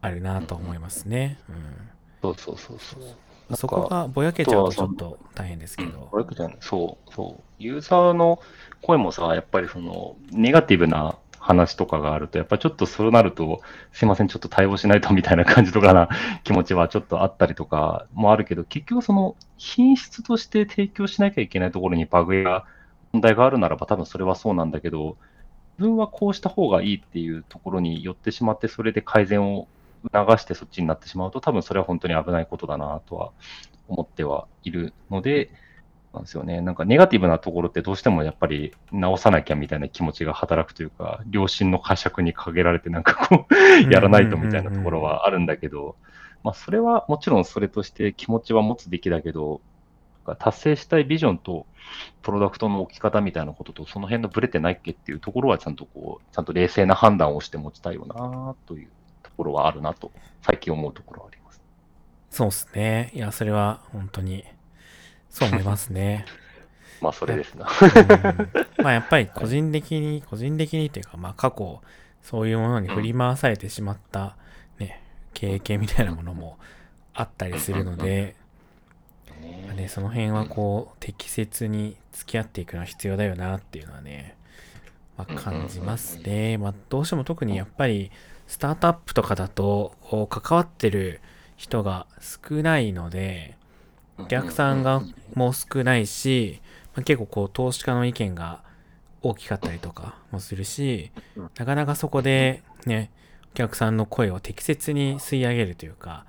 [0.00, 1.38] あるなと思いますね。
[1.48, 3.56] うんそうそうそうそう。
[3.56, 6.08] そこがぼやけちゃうとちょっと大変ですけど。
[6.10, 7.42] ぼやけちゃうそうそう。
[7.62, 8.40] ユーザーの
[8.82, 13.60] 声もさ、やっぱりその、ネガティブな話とかがあると、やっぱちょっとそうなると、
[13.92, 16.08] すいません、ちょっと対応しないとみたいな感じとかな
[16.42, 22.64] 気持ちはちょっとあったりとかもあるけど、結局その品質として提供しなきゃいけないところにバグや
[23.12, 25.16] 問題があるならば多分それはそうなんだけど、
[25.78, 29.68] 自分はこうした方がいいっていうところに寄ってしまって、それで改善を
[30.12, 33.30] 促してそっちになってしまうと、多分それは本当に危ないことだなとは
[33.86, 35.50] 思ってはいるので、
[36.16, 36.60] なんですよね。
[36.60, 45.96] なんかネガティブなところってどうしてもやっぱり直さなきゃみたいな気持ちが働くというか、良心の呵責にかけられてなんかこうやらないとみたいなところはあるんだけど、
[46.42, 49.60] まあそれはもちろんそれとして気持ちは持つべきだけど、
[50.38, 51.66] 達成したいビジョンと
[52.22, 58.88] プロダクトの置き方みたいなこととその辺のブレてないっけっていうところはちゃんとこう、ちゃんと冷静な判断をして持ちたいよなという
[59.22, 60.10] ところはあるなと、
[60.42, 61.60] 最近思うところはあります。
[62.30, 63.12] そうですね。
[63.14, 64.44] いや、それは本当に
[65.36, 66.24] そう思いますね。
[67.02, 67.68] まあ、それですな。
[68.82, 71.82] まあ、やっぱり個人的に、個人的にというか、まあ、過去、
[72.22, 74.34] そういうものに振り回されてしまった、
[74.78, 75.02] ね、
[75.34, 76.56] 経験みたいなものも
[77.12, 78.34] あったりするので、
[79.66, 84.36] まあね、その辺はこう、適切に付き合っていくのは必要だよなっていうのはね、
[85.18, 86.56] まあ、感じますね。
[86.56, 88.10] まあ、どうしても特にやっぱり、
[88.46, 89.92] スタートアップとかだと、
[90.30, 91.20] 関わってる
[91.58, 93.58] 人が少ないので、
[94.18, 95.02] お客さんが
[95.34, 96.60] もう少ないし、
[96.94, 98.62] まあ、結構こう投資家の意見が
[99.22, 101.10] 大きかったりとかもするし、
[101.58, 103.10] なかなかそこでね、
[103.52, 106.24] お客さんの声を適切に吸い上げるというか、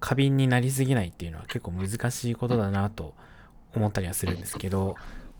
[0.00, 3.14] 過敏になりすぎないっていうのは結構難しいことだなと
[3.74, 4.96] 思ったりはするんですけど、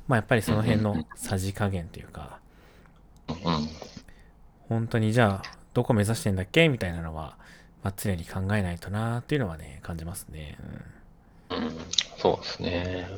[0.09, 2.39] まあやっぱりその辺のさじ加減というか、
[4.69, 7.37] 本当にじゃあどこ目指してんだっけみたいなのは、
[7.83, 10.57] まあ、常に考えないとなっていうのはね、感じますね。
[10.61, 11.02] うん
[12.19, 13.09] そうですね。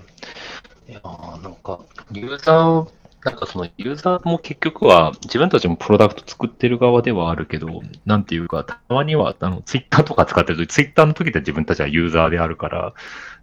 [0.88, 1.80] いやなんか、
[2.12, 2.90] ユーザー、
[3.24, 12.92] なんかそのユーザーも結局は自分たちもプロダクト作ってる側ではあるけど、なんていうか、たまにはあのツイッターとか使ってると、ツイッターの時で自分たちはユーザーであるから、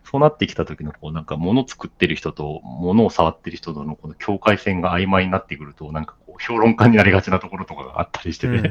[0.04, 8.70] そうなってきた時のこうなんか物作ってる人と物を触ってる人とのこの境界線が曖昧になってくると、なんか評論家になりがちなところとかがあったりして て、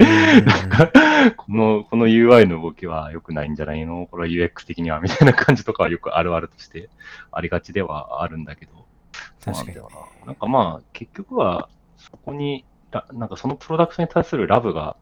[1.37, 4.07] この、この UI の動きは良くないんじゃないの？
[4.07, 6.89] これは UX 的にはみたいな感じとかはよくあるあるとして
[7.33, 8.87] ありがちではあるんだけど、
[9.45, 9.83] 確かに、ね、
[10.27, 12.65] なんかまあ、結局はそこに、
[13.13, 14.97] なんかそのプロダクトに対するラブが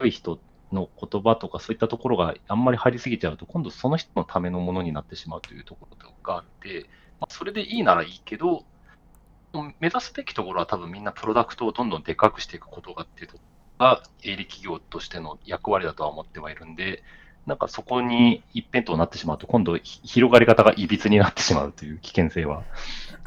[0.00, 0.38] 良い人
[0.72, 6.86] の言葉とかそういったところがあんまり入りすぎちゃうと、今度その人のためのものになってしまうというところがあって、
[7.20, 8.64] まあ、それでいいならいいけど、
[9.62, 13.38] 目指すべきところは多分みんなプロダクトをどんどんでかくしていくことがっていうと
[13.78, 17.02] が営利企業としての役割だとは思ってはいるんで、
[17.46, 22.64] なんかそこに一辺倒になってしまうと、今度広がり方がいびつになってしまうという危険性は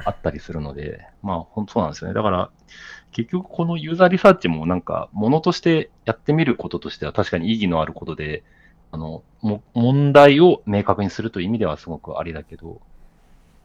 [0.04, 2.14] あったりするので、まあ本当そうなんですよね。
[2.14, 2.50] だから
[3.12, 8.44] 結局このユーザーリサーチもなんか、ものとしてやってみることとしては確かに意義のあることで、
[8.92, 9.24] あの、
[9.74, 12.82] 問題を明確にするという意味ではすごくありだけど、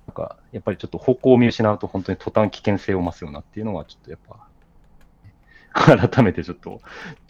[0.06, 4.48] なんか、やっぱりちょっと方向を見失うと本当に途端危険性を増すよなっていうのはちょっとやっぱ、
[5.74, 6.80] 改めてちょっと、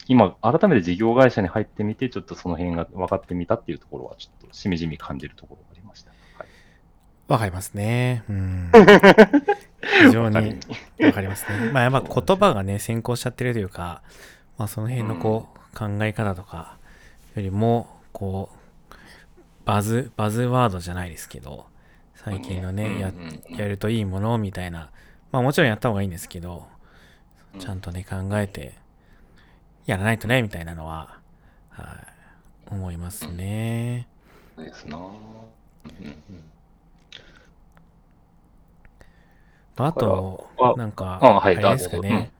[0.07, 6.11] 今、改めて事業会社に入ってみて、ちょっとその辺が分かってみたっていうところは、ちょっとしみじみ感じるところがありました。
[6.37, 6.47] はい、
[7.27, 8.23] わかりますね。
[8.29, 8.71] うん。
[10.03, 10.59] 非常に
[10.99, 11.71] わかりますね。
[11.71, 14.03] まあ、やっぱ言葉がね、先行しちゃってるというか、
[14.57, 16.77] まあ、その辺のこう、考え方とか
[17.35, 18.95] よりも、こう、
[19.65, 21.65] バズ、バズワードじゃないですけど、
[22.15, 23.13] 最近のね、や、
[23.49, 24.89] やるといいものみたいな、
[25.31, 26.67] まあもちろんやった方がいいんですけど、
[27.59, 28.75] ちゃんとね、考えて、
[29.85, 31.19] やらないとね、みたいなのは、
[31.69, 31.83] は
[32.71, 34.07] い、思いますね。
[34.57, 34.97] ですな。
[39.77, 42.31] あとあ、なんか、あれですかね。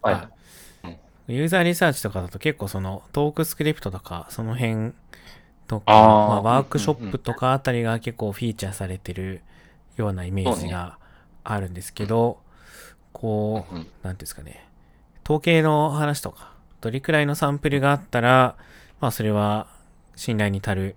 [1.28, 4.94] ユーザーリサーチとかだと結構そのトークスクリプトとかその辺
[5.68, 5.98] とか、ま
[6.36, 9.42] あ、ワークショップとかあたりが結構フィーチャーされてる
[9.98, 10.98] ようなイメージが
[11.44, 12.40] あるんですけど、
[13.14, 14.68] こう、うんなんていうんですかね、
[15.24, 18.56] 統計の話とか、どれくらいのサンプルがあったら、
[19.00, 19.68] まあそれは
[20.16, 20.96] 信頼に足る、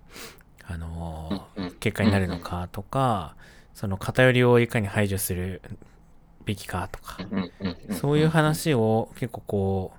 [0.65, 1.47] あの
[1.81, 3.35] 結果になるのかとか、
[3.75, 5.63] その偏りをいかに排除する
[6.45, 7.19] べきかとか、
[7.93, 9.99] そういう話を結構こう、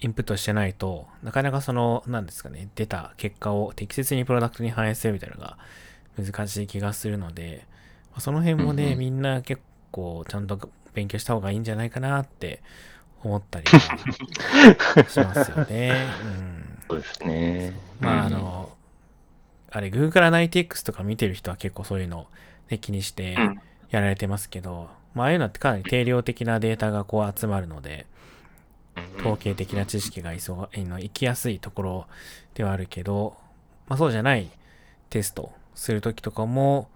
[0.00, 5.58] インプットしてないと、なかなかその、なんですかね、出た結果を適切にプロダクトに反映するみたいなのが
[6.18, 7.71] 難しい気がするので、まあ
[8.20, 12.62] その辺もね、うんうんみんな結構ちゃんと勉強した方がいいんじゃないかなって
[13.22, 13.78] 思ったりは
[15.08, 16.06] しますよね。
[16.24, 16.78] うん。
[16.88, 17.72] そうですね。
[18.00, 18.76] まああの、
[19.70, 22.26] あれ、Google Analytics とか見てる人は結構そういうの、
[22.68, 28.06] ね、気にしてうんやられてますけど、まあああいうのってかなり定量的なデータがこう集まるので、
[29.20, 32.06] 統計的な知識がいそうあの行きやすいところ
[32.54, 33.36] ではあるけど、
[33.88, 34.50] まあそうじゃない
[35.10, 36.88] テストするときとかも、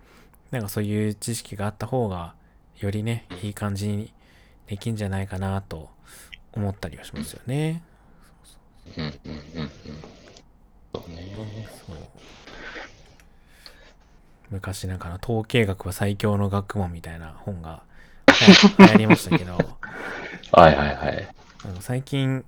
[0.50, 2.34] なんかそういう知識があった方が、
[2.78, 4.12] よりね、いい感じに
[4.66, 5.88] できんじゃないかなと
[6.52, 7.82] 思ったりはしますよね。
[8.96, 9.70] うんうんうんうん。
[10.94, 11.68] そうね。
[11.86, 11.96] そう
[14.50, 17.82] 昔なんかの統計学は最強の学問みたいな本が
[18.78, 19.52] 流行りましたけど、
[20.52, 21.28] はいはいはい。
[21.80, 22.44] 最近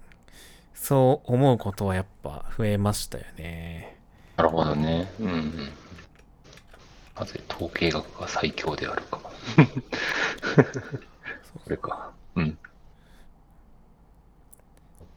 [0.74, 3.96] そう思うことはやっぱ増えましたよね。
[4.36, 5.10] なるほどね。
[5.18, 5.72] うんうん。
[7.18, 9.18] なぜ統計学が最強であるか。
[11.64, 12.12] これか。
[12.36, 12.58] うん。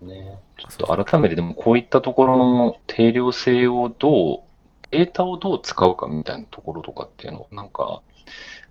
[0.01, 4.39] ね、ちょっと改めてでもこういったところの定量性をどう、
[4.89, 8.01] データをどう使うかみたいなところとかっていうのを、なんか、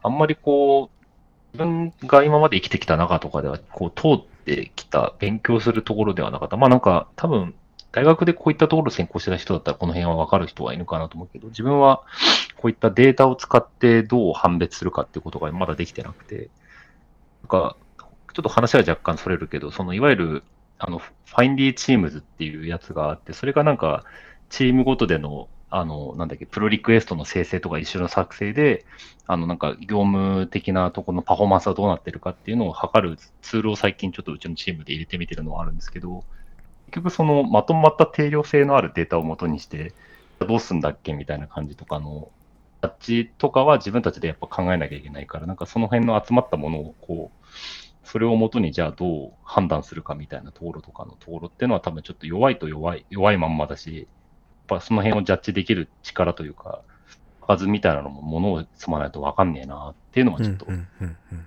[0.03, 6.57] あんまりこう、自分が今まで生きてきた中とかでは、こう、通ってきた、勉強するところではなかった。
[6.57, 7.55] まあなんか、多分、
[7.92, 12.03] 大学でこういったところを専攻してた人だったら、この辺はわかる人はいるかなと思うけど、自分は
[12.57, 16.50] こういったデータを使ってどう判別するかっていうことがまだできてなくて、
[17.42, 17.76] なんか、
[18.33, 20.42] ちょっと話は若干それるけど、そのいわゆる、
[20.79, 24.05] あの、ファインディーチームズっていうやつがあって、それがなんか、
[24.50, 28.85] チームごとでの、あの、なんだっけ、プロリクエストの生成とか一緒の作成で、
[29.26, 36.24] あの、なんか、業務的なところのパフォーマンスはどうなってるかっていうのを測るツールを最近ちょっとうちのチームで入れてみてるのはあるんですけど、
[36.90, 39.92] 局そのまとまった定量性のあるデータを元にして、
[40.38, 42.31] どうすんだっけみたいな感じとかの、
[42.81, 47.46] タッチとかは自分たちでやっぱ考えなきゃいけないから、なんかその辺の集まったものをこう、
[48.05, 54.07] それを元にじゃあどう判断するかみたいなところとかのところっていうのは多分ちょっと弱いと弱い、弱いまんまだし、やっ
[54.66, 56.83] ぱその辺をジャッジできる力というか、
[57.57, 60.87] 数みたいなのもものを積まないとわかんねえなっていうのはちょっと自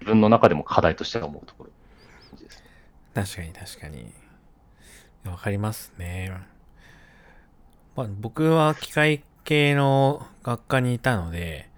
[0.06, 1.70] 分の中でも課題としては思うところ
[2.38, 2.64] ですね。
[3.14, 4.23] 確かに確かに。
[5.26, 6.32] わかりますね。
[7.96, 11.70] まあ、僕は機械系の学科にいたので、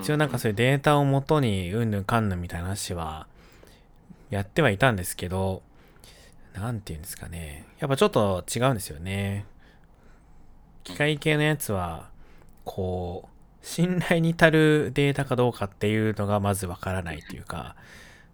[0.00, 3.26] 一応なんかそういうデータをもとにうんぬんかんぬんみたいな話は
[4.30, 5.62] やってはいたんですけど、
[6.54, 7.66] なんていうんですかね。
[7.78, 9.44] やっぱちょっと違うんですよね。
[10.84, 12.08] 機械系のやつは、
[12.64, 17.76] こう、信頼に足るデータかどうかっていうのがまずわからないというか、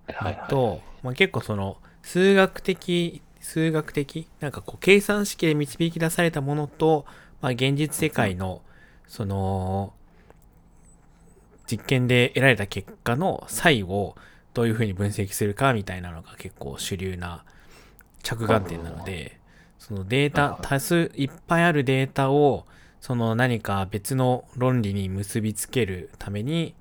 [0.07, 0.49] はいはい。
[0.49, 7.05] と、まあ、結構その数学的数学的なんかこう計算式で導き出されたものと、
[7.43, 8.63] まあ、現実世界の
[9.07, 9.93] その
[11.71, 14.17] 実験で得られた結果の差異を
[14.55, 17.45] どういうふうに分析するかみたいなのが結構主流な
[18.23, 19.39] 着眼点なので
[19.79, 22.65] そのデータ多数いっぱいあるデータを
[23.01, 26.75] その何か別の論理に結びつけるために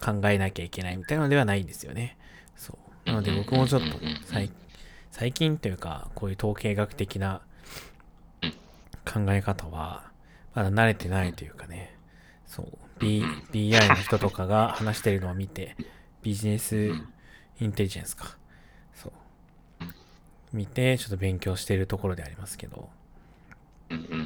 [0.00, 2.16] 考えなきゃいけないみたいなのではないんですよね。
[2.56, 3.08] そう。
[3.08, 3.86] なので僕もちょっと
[4.24, 4.50] 最
[5.10, 7.40] 最近というか、こういう統計学的な
[9.04, 10.10] 考え方は、
[10.54, 11.96] まだ慣れてないというかね、
[12.46, 15.76] そう、B、BI の人とかが話してるのを見て、
[16.22, 16.92] ビジネス
[17.60, 18.36] インテリジェンスか。
[18.94, 19.12] そう。
[20.52, 22.88] 見て、ちょっと勉強しているところでありますけど、
[23.90, 24.24] うんうんうんうん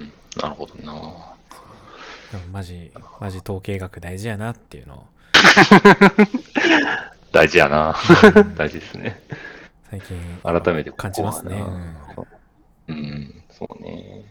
[0.00, 0.12] うん。
[0.40, 0.92] なるほどな。
[2.30, 2.90] でもマジ、
[3.20, 5.06] マジ統計学大事やなっていうのを、
[7.32, 7.94] 大事やな。
[8.56, 9.20] 大事ですね。
[9.92, 11.54] 最近、改めて感じますね。
[11.56, 11.96] うん
[12.88, 14.24] うん、そうね。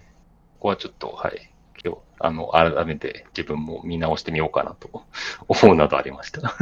[0.56, 1.52] ここはちょっと、はい。
[1.86, 5.04] 今日、あの、改めて自分も見直してみようかなと
[5.48, 6.56] 思うなどありました。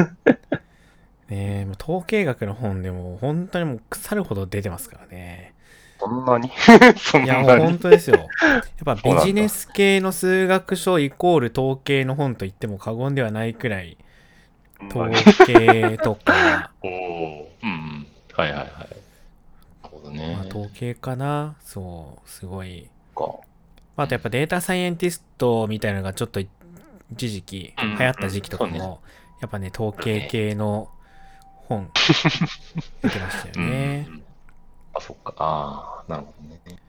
[1.30, 5.54] ねえ、もう統計学の本でも本当にもう腐るほど出てますからね。
[5.97, 6.52] そんなに？
[7.00, 8.18] そんいや、もうなに本当ですよ。
[8.18, 8.26] や
[8.60, 13.97] っぱビジネス系の数学書イコール統計の本と言っても過言ではないくらい、
[14.89, 15.10] 統
[15.45, 18.08] 計とか、うん。
[18.40, 18.70] はいはいはい。
[18.70, 18.92] なる
[19.82, 20.36] ほどね。
[20.36, 21.56] まあ、統計かな。
[21.62, 22.90] そう、すごい。
[23.16, 23.26] か。
[23.96, 26.50] まあ、あとやっぱデータサイエンティストみたいなのがちょっと一
[27.32, 29.02] 時期うん流行った時期とかそうねも、
[29.42, 30.90] やっぱね、統計系の
[31.68, 31.90] 本
[33.04, 34.08] 出てましたようんね。
[34.10, 34.24] うん
[34.94, 35.34] あ、そっか。
[35.38, 36.80] ああ、なるほどね。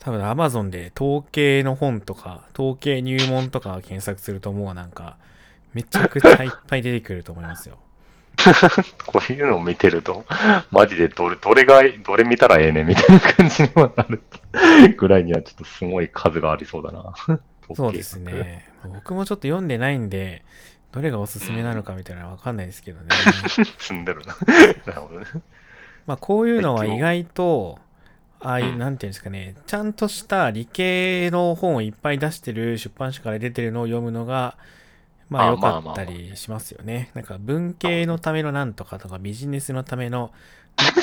[0.00, 5.16] 多分 Amazon で統計の本とか、統計入門とか検索するともうなんか、
[5.74, 7.78] めちゃくちゃいっぱい出てくると思いますよ。
[9.06, 10.24] こういうのを見てると、
[10.70, 14.22] マジでどれ、どれが、どれ見たらええねんみたいな感じにはなる
[14.96, 17.14] ぐらいにはちょっとすごい数がありそうだな。
[17.74, 18.18] そうです。
[18.18, 18.68] ね。
[18.84, 20.44] 僕もちょっと読んでないんで、
[20.90, 23.08] どれがおすすめなのかみたいなのはわかんないですけどね。
[23.78, 24.36] 積んでるな。
[24.86, 25.26] なるほどね。
[26.06, 27.78] まあこういうのは意外と、
[28.40, 34.56] ああいうう、なんていうんですかね、ちゃんとした理系の本をいっぱい出してる出版社から出てるのを読むのが、
[35.32, 37.10] まああ良かったりしますよね。
[37.14, 40.30] なんか文系のためのなんとかとかビジネスのための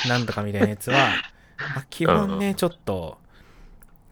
[0.08, 0.98] なんとかみたいなやつは、
[1.76, 3.18] まあ、基本ね、ちょっと、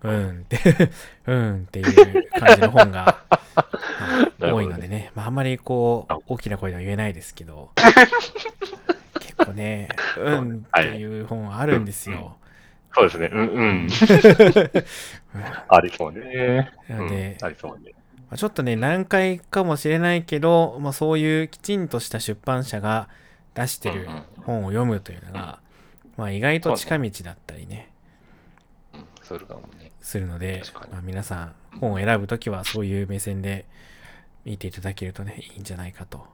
[0.04, 0.60] うんって、
[1.28, 3.24] うんっていう感じの本が、
[4.40, 7.72] 多いのでね、まああんまりこう、大きな声では言えないですけど、
[9.20, 12.38] 結構ね、うんっていう本はあるんですよ。
[12.94, 13.30] そうですね。
[13.32, 13.88] うん、うん。
[15.68, 16.72] ありそうね。
[16.90, 17.94] なのでうんありそうね。
[18.30, 23.08] まあちょっとね、難解かもしれないけど、まあ、そういうきちんとした出版社が
[23.54, 24.08] 出してる
[24.44, 25.60] 本を読むというのが、
[26.18, 27.92] まあ、意外と近道だったりね。
[30.02, 33.66] するのでまあ、皆さん本を選ぶときはそういう目線で
[34.46, 36.26] 見ていただけるとね、いいんじゃないかと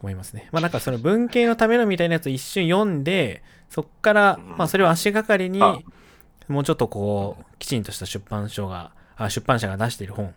[0.00, 0.48] 思いますね。
[0.52, 5.78] まあなんかその文系のためのみたいなやつを一瞬読んで、そっからうん、まあそれを足がかりにあ、
[6.46, 10.34] もうちょっとこう、きちんとした出版社が、あ出版社が出している本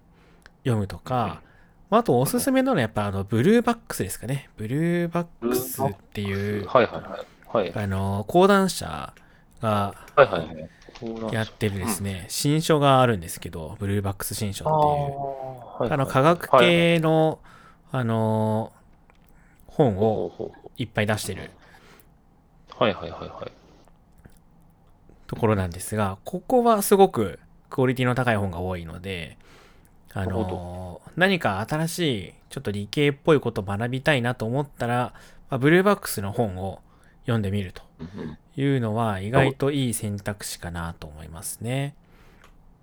[0.63, 1.41] 読むとか、
[1.89, 4.49] まあ、あとおすすめなのはやっぱあの、ブルーバックスですかね。
[4.57, 7.25] ブルーバックスっていう、はいはいは
[7.63, 7.67] い。
[7.71, 7.83] はい。
[7.83, 9.13] あの、講談社
[9.61, 9.93] が
[11.31, 15.89] やってるですね、新書があるんですけど、ブルーバックス新書っていう。
[15.89, 17.39] ああの、科学系の、
[17.91, 18.73] あの、
[19.67, 21.51] 本をいっぱい出してる
[22.79, 23.51] うはいはいはいはい。
[25.27, 27.39] ところなんですが、ここはすごく
[27.69, 29.37] クオリティの高い本が多いので、
[30.13, 35.13] あの、何か新しい、ちょっと理系っぽいことを学びたいなと思ったら、
[35.49, 36.79] まあ、ブルーバックスの本を
[37.21, 41.95] 読んでみるとうんいうのは意外といい選択肢かなと思いますね。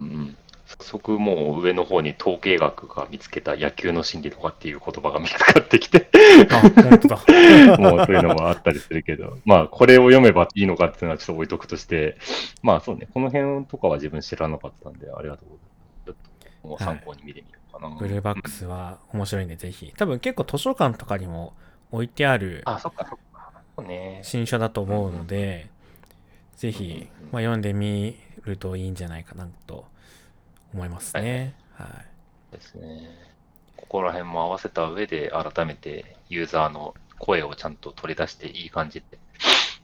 [0.01, 0.37] うんうん。
[0.67, 6.09] 早速もう上の方に統計学が見つけた野球の心理とかっていう言葉が見つかってきて。
[7.79, 12.17] もうそういうのもあったりするけど、まあこれを読めばいいのかっていうのはちょっと置いとくとして、
[12.63, 15.70] まあそうね、この辺とかは自分知らなかったんで、ありがとうございます。
[16.63, 17.97] もう参考に見てみようかな。
[17.97, 19.93] ブルーバックスは面白いんでぜひ。
[19.97, 21.55] 多分結構図書館とかにも
[21.91, 23.53] 置いてあるあ、そっかそっか。
[23.77, 24.21] そうね。
[24.23, 25.69] 新書だと思うので、
[26.57, 29.87] ぜひまあ、読んでみるといいんじゃないかなと
[30.75, 31.55] 思いますね。
[31.75, 31.85] は
[32.53, 32.57] い。
[32.57, 33.09] ですね。
[33.77, 39.19] ここら辺も合わせた上で、改めてユーザーの声をちゃんと取り出していい感じで、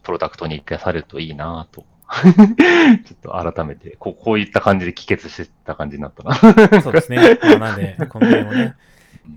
[0.03, 1.85] プロダクトに生かされるといいなぁと。
[2.23, 6.35] ちょっと改めて、こうこういった感じで帰結してた感じになったな。
[6.83, 7.39] そうですね。
[7.43, 8.75] まあなんで、この辺をね、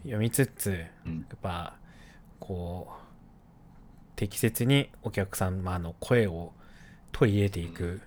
[0.03, 1.75] 読みつつ、うんやっぱ、
[2.39, 2.93] こう、
[4.15, 6.53] 適切にお客様の声を
[7.11, 8.01] 取り入れていく、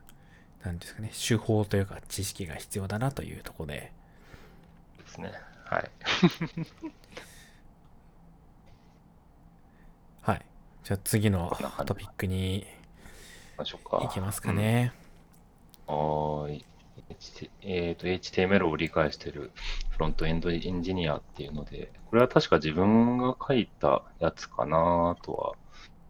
[0.63, 3.93] なんですかね、手法というか知識が必要だなというところで、
[4.99, 5.33] ですね。
[5.65, 5.91] はい。
[10.23, 10.43] はい。
[10.85, 11.57] じゃあ次の
[11.87, 12.67] トピックに
[13.57, 13.99] ましょうか。
[13.99, 14.93] 行きますかね。
[15.89, 15.95] うん。
[15.95, 16.65] はーい。
[17.63, 19.51] えっ、と、HTML を理解している
[19.91, 25.53] フロントエンドエンジニアっていうので、これは確か自分が書いたやつかなとは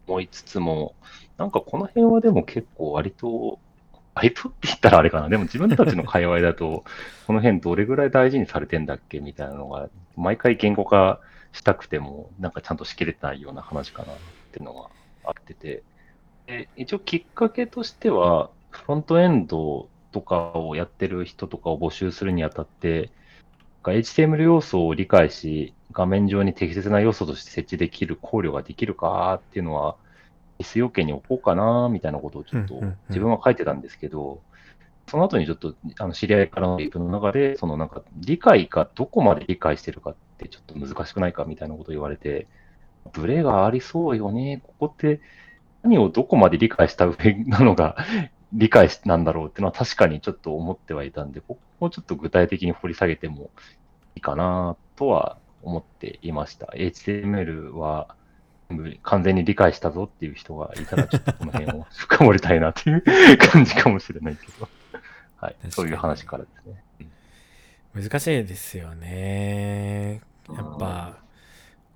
[0.06, 0.94] 思いつつも、
[1.38, 3.58] なんかこの辺はでも結構割と、
[4.14, 5.28] 割とって言ったらあれかな。
[5.28, 6.84] でも自分たちの界隈だと、
[7.26, 11.20] この辺どれぐらい大事にされてんだっけみたいなのが、毎回言語化
[11.52, 14.16] したくても、なんかちゃんとしきれてないような話かなっ
[14.52, 14.88] ていうのが
[15.24, 15.82] あってて。
[16.52, 23.10] で一応きっかけとしては、フロントエンドとかをやってる人とかを募集するにあたって、
[23.82, 29.96] HTML 要素を理解し、画面上に適切な要素として設置できる考慮ができるかっていうのは、
[30.58, 34.42] 必要件に置こうかなみたいなことをちょっと自分は書いてたんですけど、
[35.08, 42.46] その後にちょっとあの知り合いからのリプの中で、そのなんか理解がどこまで理解してるかってちょっと難しくないかみたいなことを言われて、
[43.12, 45.20] ブレがありそうよね、ここって
[45.82, 47.96] 何をどこまで理解した上なのが
[48.52, 53.50] 理解なんだろうっていうのは確かにちょっと思ってはいたんで、ここをちょっと具体的に掘り下げても
[54.14, 56.66] いいかなとは思っていました。
[56.74, 58.14] HTML は
[59.02, 63.02] 完全に理解したぞっていう人がいたら、ちょっとこの辺を深掘りたいなっていう
[63.38, 64.68] 感じかもしれないけど、
[65.36, 67.08] はい、そういう話からですね。
[67.94, 70.20] 難しいですよね。
[70.48, 71.18] やっぱ、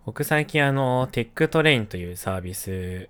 [0.04, 3.08] 僕最近あの、 TechTrain というサービス、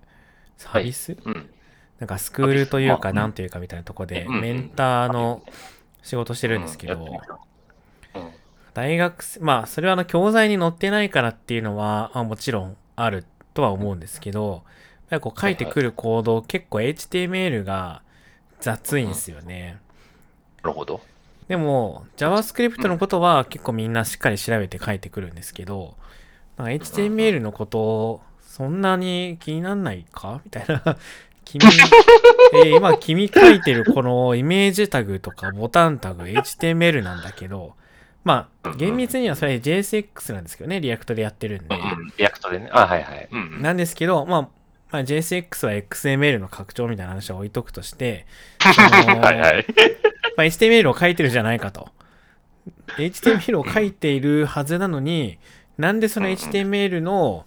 [0.56, 1.20] サービス、はい。
[1.26, 1.50] うん。
[1.98, 5.42] なんかスクールというか、なんというかみたいなとこで、メンターの
[6.02, 7.06] 仕事してるんですけど、
[8.74, 14.64] 大学生、まあ、それはあの、教材に載ってないからっていうのは、まあ、もちろんあるとは思うんですけど、
[15.08, 18.02] やっぱこう書いてくるコード、結構 HTML が
[18.60, 19.78] 雑いんですよね。
[20.62, 21.00] なるほど。
[21.48, 25.96] でも、JavaScript のことは結構みんなしっかり調べて書いてくるんですけど、
[26.58, 28.22] HTML のことを
[28.56, 30.40] そんなに気になんないか？
[30.42, 30.96] みたいな
[31.44, 31.62] 君、
[32.54, 37.74] えー、今君書いてるこのイメージタグとかボタンタグ HTML なんだけど、
[38.24, 41.76] まあ、厳密にはそれ JSX なんですけどね、 React でやってるんで。
[42.16, 42.70] React でね。
[42.72, 43.28] あ、はいはい。
[43.60, 44.42] なんですけど、まあ、
[44.90, 48.26] まあ、JSX は XML の拡張みたいな話は置いとくとして、
[48.58, 49.66] はいはい。
[50.36, 51.90] まあ、HTML を書いてるじゃないかと。
[52.96, 55.38] HTML を書いているはずなのに、
[55.78, 57.44] なんでその HTML の、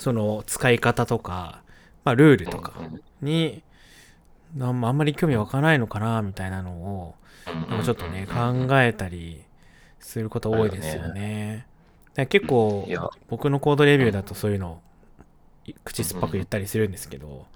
[0.00, 1.62] その使い方とか、
[2.04, 2.72] まあ、ルールとか
[3.20, 3.62] に、
[4.58, 7.14] あんまり興味湧かないのかな、みたいなのを、
[7.84, 9.42] ちょっとね、考えたり
[9.98, 11.66] すること多いですよね。
[12.30, 12.88] 結構、
[13.28, 14.80] 僕のコードレビューだとそういうの、
[15.84, 17.46] 口酸っぱく言ったりするんですけど、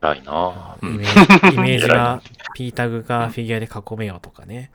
[0.00, 0.78] ないな。
[0.82, 2.22] イメージイメージが
[2.54, 4.70] P タグがフィギュアで囲めようとかね。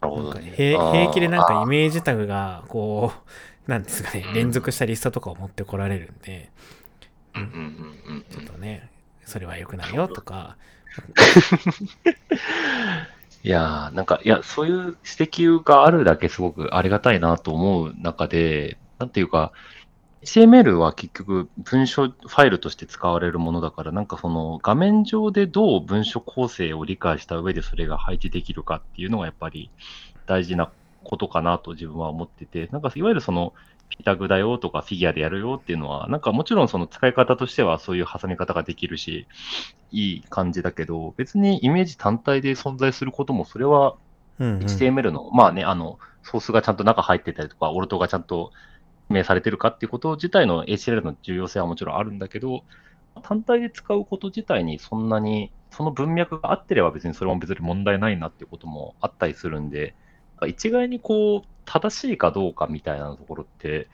[0.00, 0.52] なるほどね。
[0.56, 3.20] 平気でなんかイメージタグが、こう、
[3.68, 6.50] なんですかね、連続したリストとかを持ってこられるんで、
[7.34, 8.90] ちょっとね、
[9.24, 10.56] それは良くないよとか。
[13.44, 19.52] いやー、なんか、いや、そういう指摘があるだけすごくありがたいなと思う中で、なんていうか、
[20.22, 29.70] HTML は結局文書ファイルとして使われるものだから、なんかその画面上でどう文書構成を理解した上でそれが配置できるかっていうのがやっぱり
[30.26, 30.72] 大事な
[31.08, 33.54] ことかなと自分は思ってて、なんかいわゆるその
[33.88, 39.26] ピタグだよとかフィギュアでやるよっていうのは、なんかもちろんその使い方としてはそういう挟み方ができるし、
[39.90, 43.96] いい感じだけど、別にイメージ単体で存在することも、それは
[44.38, 45.26] HTML の、うん。
[45.28, 48.52] うん、まあね、あの、ソースがちゃんと中入ってたりとか、オルトがちゃんと
[49.08, 52.64] 明されてるかっていうこと自体の HTML の重要性はもちろんあるんだけど、
[53.22, 59.94] 単体で使うこと自体にそんなに、その文脈が合ってれば別にそれも別に問題ないなっていうこともあったりするんで、
[60.46, 63.88] 一概にこう、正しいかどうかみたいなところって、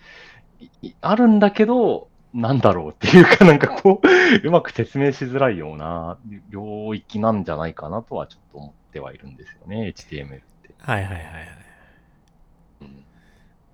[1.01, 6.18] あるんだけど、なんだろうっていうか、 なんかこう、うまく説明しづらいような
[6.51, 10.74] 領域なんじゃないかなとはちょっと思ってはいるんですよね、HTML って。
[10.78, 11.49] はいはいはいはい。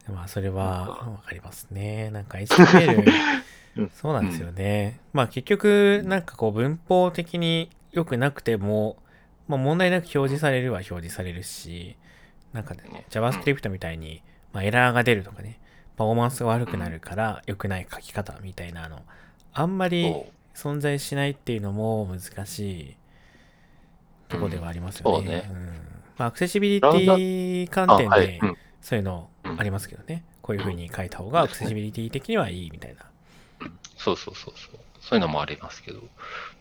[0.08, 2.10] うん、まあ、それはわかりますね。
[2.10, 3.10] なんか HTML
[3.94, 5.00] そうなんですよね。
[5.14, 8.96] うん、まあ結局、なんかこう文法的に良くなくても、
[9.48, 11.96] まあ問題なく表示されるは表示されるし、
[12.52, 14.22] なんかね、JavaScript みたいに、
[14.52, 15.60] まあ、エラーが出るとかね、
[15.96, 19.02] パフォーマンスが悪くなるから良くない書き方みたいなの、
[19.52, 20.14] あんまり
[20.54, 22.96] 存在しないっていうのも難しい
[24.28, 25.18] とこではありますよね。
[25.18, 25.50] うん、ね。
[25.50, 25.66] うん、
[26.16, 28.40] まあ、アクセシビリティ観点で、
[28.80, 30.24] そういうのありますけどね。
[30.42, 33.04] こういう風に書いた方がアクセシビリティ的にはいいみたいな。
[33.96, 34.80] そうそうそうそう。
[35.00, 36.00] そういうのもありますけど、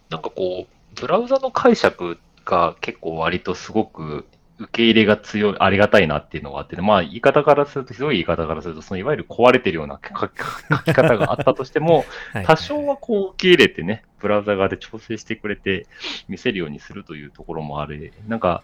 [0.09, 4.27] なんかこう、ブラウザの解釈が結構割とすごく
[4.59, 12.03] 受け入れが強い、ありがたいなっていうのがあって、ね、まあ言い方からすると、ひどい言い方からすると、そのいわゆる壊れてるような書き方があったとしても、
[12.45, 15.87] 多少はこう受け入れてね、ブラウザ側で調整してくれて
[16.27, 18.13] 見せるようにするというところもある。
[18.27, 18.63] なんか、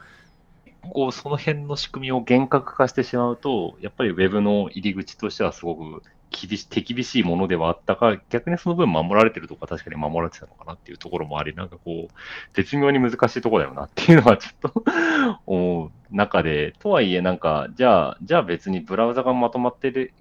[0.89, 12.13] こう、その辺の仕組みを厳格化してしまうと、やっぱり Web の入り口としてはすごく厳し手厳しいものではあったか、逆にその分守られてるとか確かに守られてたのかなっていうところもあり、なんかこう、
[12.53, 14.83] 絶妙に難しいところだよなっていうのはちょっと
[15.45, 20.13] 思う中で、とはいえなんか、じゃあ、じゃあ別にブラウザがまとまってる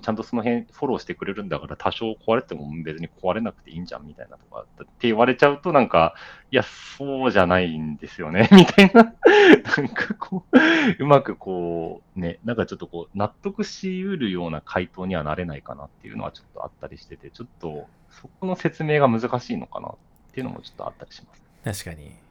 [0.00, 6.14] ちゃんとその辺フォローしてくれるんだから多少壊れても別に壊れなくていいんじゃんみたいなとかって言われちゃうとなんか、
[6.50, 9.14] いや、そうじゃないんですよね、 みたいな。
[9.76, 10.56] なんかこう、
[11.02, 19.94] うまくこう、ね、なんかちょっとこう、納得しうるような回答にはなれないかなっていうのはちょっとあったりしてて、ちょっとそこの説明が難しいのかなっ
[20.32, 21.82] ていうのもちょっとあったりします。
[21.82, 22.23] 確かに。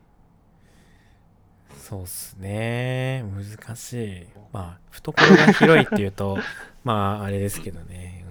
[1.75, 3.23] そうっすね。
[3.23, 4.27] 難しい。
[4.51, 6.37] まあ、懐が広いっていうと、
[6.83, 8.25] まあ、あれですけどね。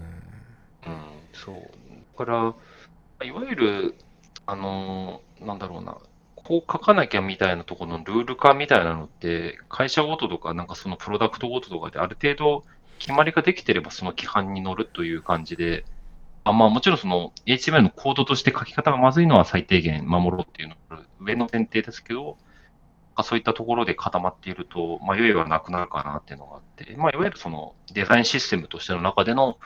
[0.86, 1.00] うん、
[1.32, 2.18] そう。
[2.18, 2.54] だか
[3.20, 3.94] ら、いわゆる、
[4.46, 5.96] あのーなんだろうな、
[6.36, 12.64] こう書かなきゃみたいなところのルール化みたいなのって、会社ごととか、なんかそのプロダクトごととかである程度
[12.98, 15.84] 決まりができてればその規範に乗るという感じで、
[16.44, 22.36] あまあもちろんその HTML のコードとして書き方がまずいのは最低限守ろうっていうのが上の前提ですけど、
[23.22, 29.58] そういったところで固まっていると、まあ、はなくなるかなっていうのがあって、まあ、いわゆるそのデザインシステムとしての中での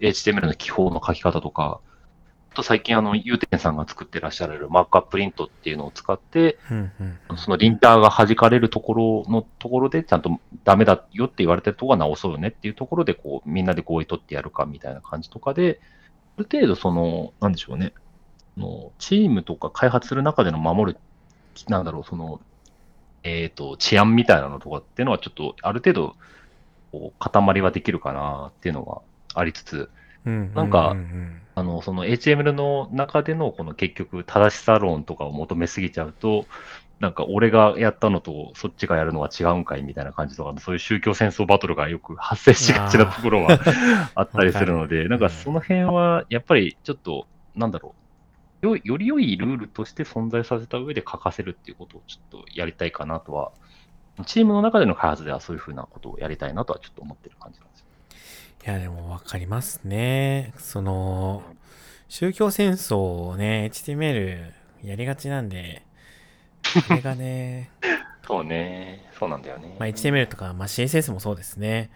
[0.00, 1.80] HTML の記法の書き方とか、
[2.52, 6.92] あと最近あの、ゆうてんさんが作ってらっしゃるマークアッププリントっていうのを使って、うん
[7.30, 7.36] うん。
[7.36, 15.80] そのリンターが弾かれるところのところでちゃんとダメだよって言われてるところは直そうよねっていうところでこうみんなで合意取ってやるかみたいな感じとかで、
[16.36, 17.92] ある程度その、なんでしょうね、
[18.58, 20.98] あのチームとか開発する中での守る、
[21.68, 22.40] なんだろう、その、
[23.22, 26.16] えっ、と、治安みたいなのとかっていうのはちょっとある程度、
[26.92, 29.00] こう塊はできるかなっていうのが
[29.34, 29.90] ありつつ、
[30.24, 30.96] なんか
[31.54, 36.46] あの、その HTML の中でのこの結局正しさ論とかを求めすぎちゃうと、
[37.00, 43.58] なんか俺がやったのとそっちがやるのは違うんかいみたいな感じとか、そういう宗教戦争バトルがよく発生しがちなところは
[44.14, 47.99] あったりするので、 なんかその辺はやっぱりちょっと、なんだろう、
[48.60, 53.52] よより良いルールとして存在させた上で書かせるっていうことをちょっとやりたいかなとは、
[54.26, 57.86] チームの中での開発ではそういうふうなことをやりたいなとはちょっと思ってる感じなんですよ。
[58.66, 60.52] いや、でもわかりますね。
[60.58, 61.42] その、
[62.08, 64.52] 宗教戦争をね、HTML
[64.84, 65.82] やりがちなんで、
[66.88, 67.70] これがね、
[68.26, 69.74] そうね、そうなんだよね。
[69.78, 71.90] まあ、HTML とか、まあ、CSS もそうですね。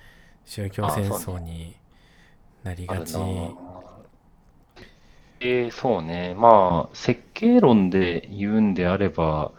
[0.47, 1.77] 宗教戦争に
[2.63, 3.17] なりがち。
[3.17, 3.74] ある
[5.45, 6.35] えそうね。
[6.35, 9.53] まあ、設計論で言うんであれば、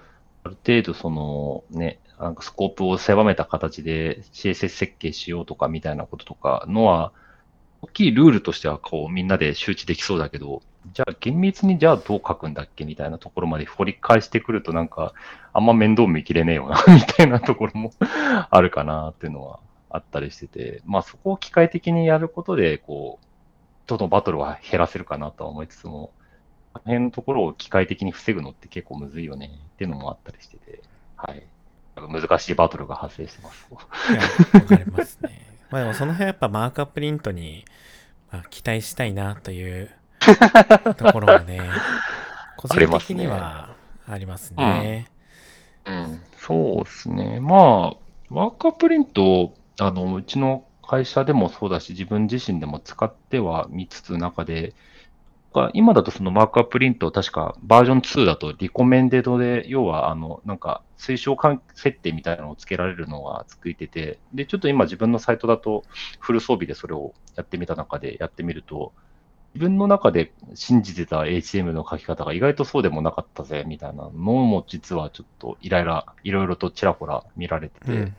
[0.44, 7.12] ある程度そのね、なんかスコープを狭めた形で CSS 設計しようとかみたいなこととかのは、
[7.82, 10.62] 大きいルールとしてはこうみんなで周知できそうだけど、
[10.94, 15.14] じゃあ厳密にじゃあどう書くんだっけみたいなところまで掘り返してくるとなんか、
[15.54, 17.92] あんま面倒見きれねえよな、 みたいなところも
[18.50, 19.60] あるかなっていうのは
[19.90, 23.25] あったりしてて、まあそこを機械的にやることで、こう、
[23.86, 26.12] とのバトルは減らせるかなとは思いつつも、
[26.74, 30.82] この辺のところを機械的に防ぐのって結構むずいよねっていうのもあったりしてて、
[31.16, 31.44] はい。
[31.96, 33.68] 難しいバトルが発生してます。
[33.72, 35.48] わかりますね。
[35.72, 37.66] まあでもその辺はやっぱマークアッププリントに、
[38.32, 39.92] まあ、期待したいなという
[40.98, 41.62] ところもね、
[42.58, 43.76] 個人的には
[44.08, 45.10] ありますね。
[45.86, 47.40] うん、そうですね。
[47.40, 47.60] まあ、
[48.30, 54.74] ワーカープリント、あの、うちの会社でもそうだし、自分自身でも使っては見つつ中で、
[55.56, 65.84] が今だとそのマークアッププリント、確かバージョン2だとリコメンデドで、要はあの、なんか推奨関設定みたいなのをつけられるのがついてて、で、ちょっと今自分のサイトだと
[66.20, 68.92] フル装備でそれをやってみた中でやってみると、
[69.56, 78.12] 自分の中で信じてた HTML の書き方が意外とそうでもなかったぜ、みたいなのも実はちょっとイライラ、いろいろとちらほら見られてて。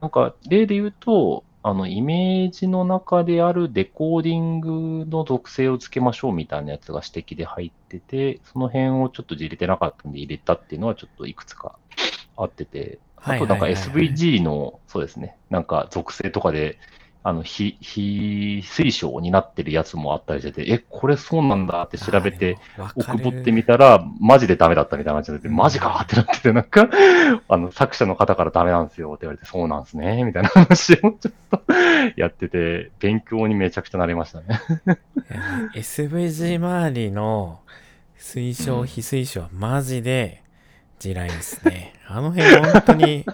[0.00, 11.76] なんか例で言うと、あの、イメージの中であるデコーディングの属性をつけましょうみたいなやつが指摘で入ってて、その辺をちょっと入れてなかったんで入れたっていうのはちょっといくつか
[12.36, 16.78] あってて、あとなんか SVG の、そうですね、なんか属性とかで、
[17.26, 26.88] あの、非、非推奨になってるやつもあったりしてて、え、これそうなんだって調べて、奥掘ってみたら、マジでダメだったみたいな感じで、マジかってなってて、なんか、
[27.48, 31.18] あの、作者の方からダメなんですよって言われて、そうなんですね、みたいな話をちょっ
[31.50, 31.62] と
[32.14, 34.60] やってて、勉強にめちゃくちゃなりましたね。
[35.74, 37.58] SVG 周りの
[38.20, 40.44] 推奨、うん非推奨はマジで
[41.00, 41.92] 地雷ですね。
[42.06, 43.26] あの辺本当に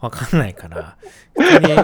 [0.00, 0.96] わかんないから、
[1.34, 1.76] 普通に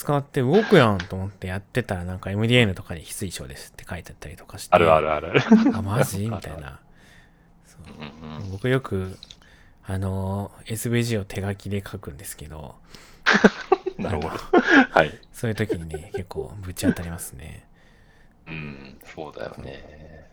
[0.00, 4.74] 使って動くやんと思ってやってたらなんか MDN とかに非推奨ですって書いてあったりとかして。
[4.74, 5.42] あるあるあるある。
[5.76, 6.26] あ、マジ？
[6.26, 6.80] みたいな。
[7.66, 9.18] そう僕よく、
[9.84, 12.76] あの、SVG を手書きで書くんですけど、
[13.98, 14.30] なるほど。
[14.90, 15.18] はい。
[15.34, 17.68] そういう時にね、結構ぶち当たりますね。
[18.46, 20.30] うん、そうだよね。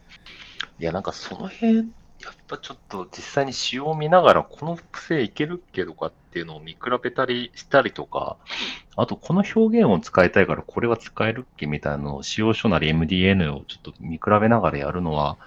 [0.80, 1.90] いや、なんかその辺、
[2.24, 8.38] やっぱちょっと実際に仕様を見ながら、この癖いけるっけとかっていうのを見比べたりしたりとか、
[8.96, 15.38] あとこの表現を使いたいからこれは使えるっけみたいなのを使用書なり MDN をちょっと見比べながらやるのは、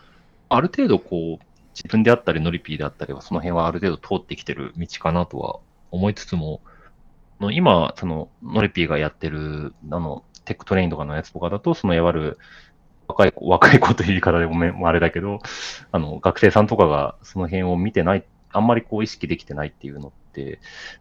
[0.49, 1.45] ある程度こう、
[1.75, 5.59] 自分であったりノリピーであったりは、その辺はある程度通ってきてる道かなとは
[5.91, 6.61] 思いつつも、
[7.41, 12.39] の今、そのノリピーがやってる、あの、 TechTrain とかのやつとかだと、そのいわゆる
[13.11, 15.41] 若い子、 若い子という言い方でごめん、あれだけど、
[15.93, 20.59] あの、学生さんとかがその辺を見てない、あんまりこう意識できてないっていうのって、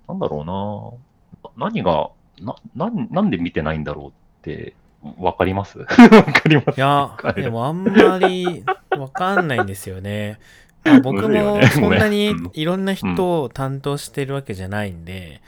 [0.07, 1.69] なんだろうな。
[1.69, 2.09] 何が、
[2.41, 4.11] な、なん、なんで見てないんだろうっ
[4.43, 4.73] て、
[5.17, 5.79] わかります？
[5.79, 6.77] わかります？
[6.77, 8.63] いやでもあんまり
[8.97, 10.39] わかんないんですよね。
[10.83, 12.51] まあ、 僕もねそんなにうん。
[12.53, 15.05] いろんな人を担当してるわけじゃないん。
[15.05, 15.41] で、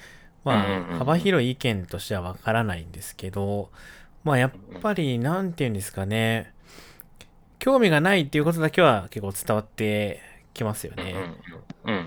[0.46, 3.70] まあ、幅広い意見としてはわからないんですけど、
[4.24, 4.52] まあ、やっ
[4.82, 6.54] ぱり、なんて言うんですかね、
[7.60, 10.20] 興味がないっていうことだけは結構伝わって
[10.54, 11.16] きますよね。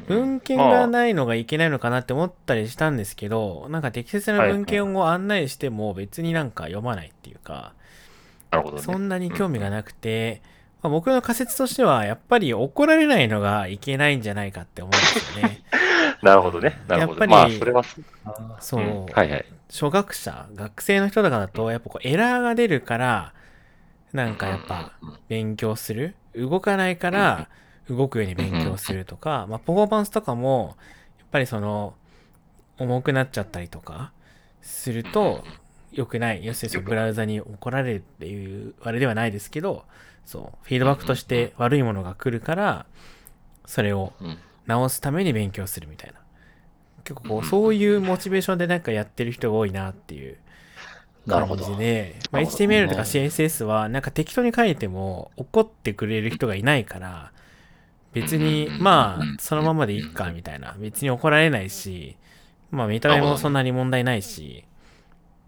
[0.08, 7.74] 文献がないのがいけないのかなって思ったりしたんですけど、なんか適切な文献を案内しても別になんか読まないっていうか、
[8.50, 8.82] なるほどね。
[8.82, 10.42] そんなに興味がなくて、
[10.82, 15.62] まあ、僕の仮説としては、やっぱり怒られないのがいけないんじゃないかって思うんですよね。
[16.22, 16.78] なるほどね。
[16.88, 17.20] なるほど。
[17.20, 17.84] やっぱりまあ、それは
[18.60, 19.44] そうはいはい。
[19.74, 23.34] 初学者、学生の人とかだと、やっぱこうエラーが出るから、
[24.12, 24.92] なんかやっぱ
[25.28, 26.14] 勉強する。
[26.36, 27.48] 動かないから
[27.88, 30.76] 動くように勉強するとか、まあ、パフォーマンスとかも、
[31.18, 31.94] やっぱりその、
[32.78, 34.12] 重くなっちゃったりとか
[34.62, 35.42] すると、
[35.90, 36.44] 良くない。
[36.44, 39.84] 要するにそのブラウザに怒られるっていうあれではないですけど、
[40.24, 42.86] そう、フィードバックとして悪いものが来るから、
[43.66, 44.38] それをうん。
[44.66, 46.23] 直すために勉強するみたいな。
[47.04, 50.38] 結構こうそういうモチベーションでなんかやってる人が多いなっていう
[51.28, 51.56] 感。
[51.56, 57.32] じで、まあ、HTML とか CSS はなんか適当に書いても怒ってくれる人がいないから、
[58.12, 60.74] 別にうんまあそのままでいいかみたいな。
[60.78, 62.16] 別に怒られないし、
[62.70, 64.64] まあ見た目もそんなに問題ないし、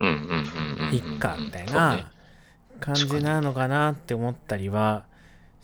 [0.00, 0.08] うん
[0.92, 0.94] う。
[0.94, 2.10] いっかみたいな
[2.80, 5.04] 感じなのかなって思ったりは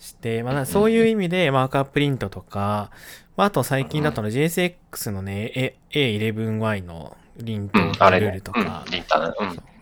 [0.02, 2.90] して、まあそういう意味でマークアッププリントとか、
[3.36, 8.84] まああと最近だとの JSX のね、A- A11Y のリントルールとか。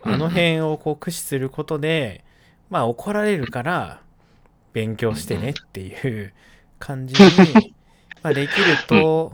[0.02, 2.24] あの辺をこう駆使することで、
[2.68, 4.02] まあ怒られるから
[4.72, 6.32] 勉強してねっていう
[6.78, 7.74] 感じに、
[8.22, 9.32] まあ、できると。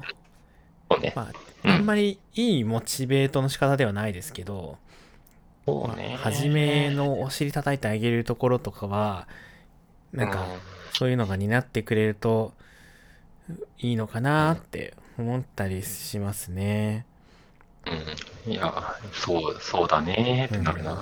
[1.14, 1.32] まあ、
[1.64, 1.70] うん。
[1.70, 4.78] あんまりいいモチベートの仕方ではないですけど、
[5.66, 6.18] まあ。
[6.18, 9.26] 初めのお尻叩いてあげるところとかは、
[10.12, 10.46] なんか
[10.96, 12.54] そういうのが担ってくれると
[13.78, 17.04] いいのかなって思ったりしますね。
[18.46, 18.52] うん。
[18.52, 20.46] いや、そう、そうだね。
[20.46, 20.98] ってなるな。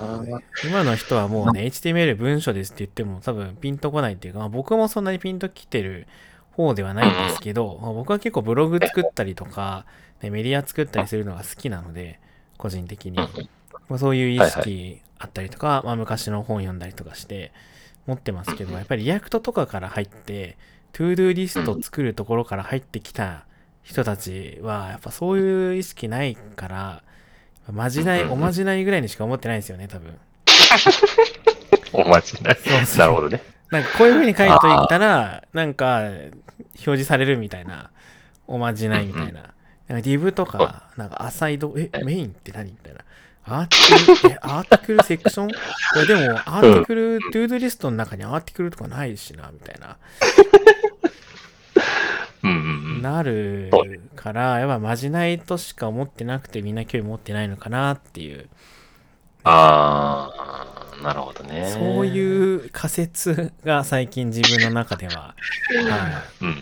[0.65, 6.07] 今の人はもうね、HTML 文書ですって言っても多分ピンとこないっていうか、まあ、僕もそんなにピンときてる
[6.51, 9.85] 方ではないんですけど、まあ僕は結構ブログ作ったりとか、
[10.21, 12.19] ねメディア作ったりするのが好きなので、
[12.57, 13.17] 個人的に。
[13.87, 17.51] まあ、そういう意はい識あったりとか、まあ、昔の本読んだりとかして
[18.07, 20.57] 持ってますけど、やっぱり React とかから入って、
[20.93, 23.45] ToDo リスト作るところから入ってきた
[23.83, 27.03] 人たちは、やっぱそういう意識ないから、
[27.71, 30.17] まじない、おまじないぐらいにしか思ってないんですよね、多分。
[31.93, 32.85] お待ちないそう。
[32.85, 33.41] そうなるほどね。
[33.71, 37.89] なんかこういう風に書いといたら、なんか表示されるみたいな、
[38.47, 39.53] おまじないみたいな。
[39.87, 43.01] なんか div とか、なんかアサイド、え、メインって何みたいな。
[43.47, 45.49] アーティクル、え、アーティクルセクション？
[45.49, 45.53] い
[45.97, 49.97] やでも、アーティクル、トゥードゥリストの中にアーティクルとかないしな、みたいな。
[52.43, 52.61] うんうんう
[52.99, 53.01] ん。
[53.01, 53.71] なる
[54.15, 58.49] から、やっぱまじないとしか思ってなくてみんな興味持ってないのかなっていう、
[59.43, 60.31] あ
[60.99, 61.69] あ、なるほどね。
[61.71, 65.35] そういう仮説が最近自分の中では、は
[66.41, 66.51] い、うん。
[66.51, 66.55] い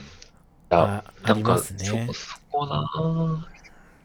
[0.70, 3.48] あや、ありますねそこ、そこだな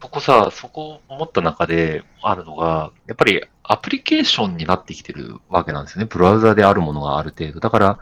[0.01, 6.07] そこさ、そこ思った中であるのが、やっぱりアプリケーションになってきてるわけなんですよね。
[6.09, 7.59] ブラウザであるものがある程度。
[7.59, 7.99] だから、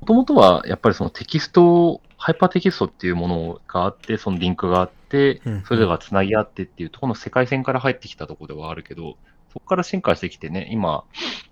[0.00, 5.00] もともとはやっぱりそのテキスト、ハイパーテキストっていうものがあって、そのリンクがあって
[5.44, 9.16] うん、それらがつなぎ合ってっていうところの世界線から入ってきたところではあるけど、
[9.52, 11.02] そこから進化してきてね、今、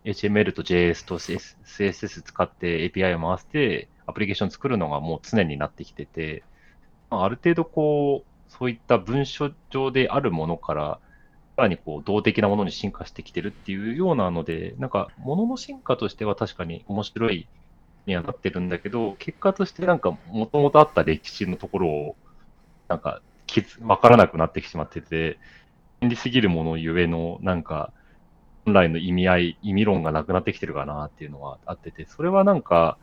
[0.05, 6.45] HTML と JS と CSS 使って API を回して、アプリケーション作るのがもう常になってきてて、
[7.11, 11.01] まあ、ある程度こう、そういった文書上であるものから、
[11.57, 17.49] さらにこう、動的なものに進化してきてるっていうようなので、なんか、ものの進化としては確かに面白い
[18.07, 22.17] にはなってるんだけど、結果としてなんか、もともとあった歴史のところを、
[22.89, 25.39] なんか、気づわからなくなってきてしまってて、
[26.01, 27.93] 便利すぎるものゆえの、なんか、
[28.65, 32.99] 本来の意味合い、意味論がなくなってきてるかなっていうのはあってて、それはなんか、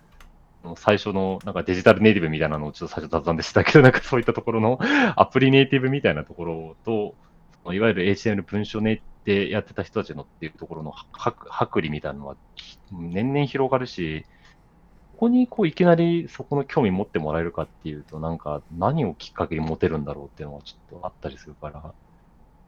[0.76, 4.80] 最初のなんかデジタルネイティブみたいなのをちょっと最初雑談でしたけど、 なんかそういったところの
[5.16, 7.16] アプリネイティブみたいなところと、
[7.74, 12.36] いわゆる HTML 文書ネでやってた人たちのっていうところの剥離みたいなのは
[12.92, 14.26] 年々広がるし、
[15.14, 21.94] ここにこういきなりそこの興味持ってもらえるかっていうと、なんか何をきっかけに持てるんだろうっていうのはちょっとあったりするから、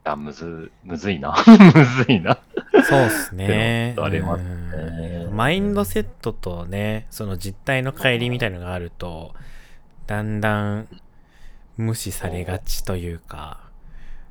[0.08, 1.36] や、むず、むずいな。
[1.76, 2.40] むずいな。
[2.88, 3.96] そうっすね。
[4.00, 5.28] ありますね。
[5.32, 9.34] マインドセットとね、その実態の乖離みたいのがあると、
[10.08, 10.88] だんだん
[11.76, 13.60] 無視されがちというか、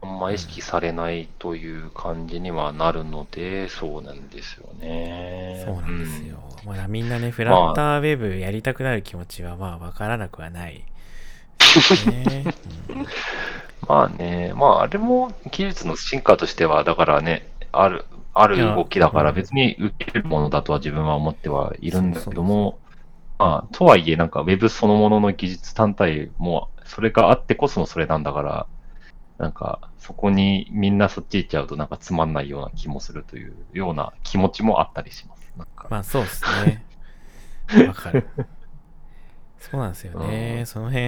[0.02, 5.62] あんま意識されないという感じにはなるので、そうなんですよね。
[5.64, 6.38] そうなんですよ。
[6.64, 10.84] うん、まあ、みんなね、フラッターウェブやりたくなる気持ちはまあわからなくはない。
[12.06, 12.44] ね
[12.88, 13.06] うん、
[13.82, 18.04] まあね、まああれも技術の進化としては、だからね、ある、
[18.34, 22.78] ある動きだから別に受けるものだとは自分は思ってはいるんだけども、
[23.38, 28.66] まあ、とはいえなんか Web そのものの技術単体も、それがあってこそのそれなんだから、
[29.38, 35.52] なんか、そこにみんなそっち行っちゃうとなんかつまんないような気もするというような気持ちもあったりします。
[35.56, 36.84] なんかまあそうですね。
[37.88, 38.26] わかる。
[39.58, 40.56] そうなんですよね。
[40.60, 41.02] うん、その辺、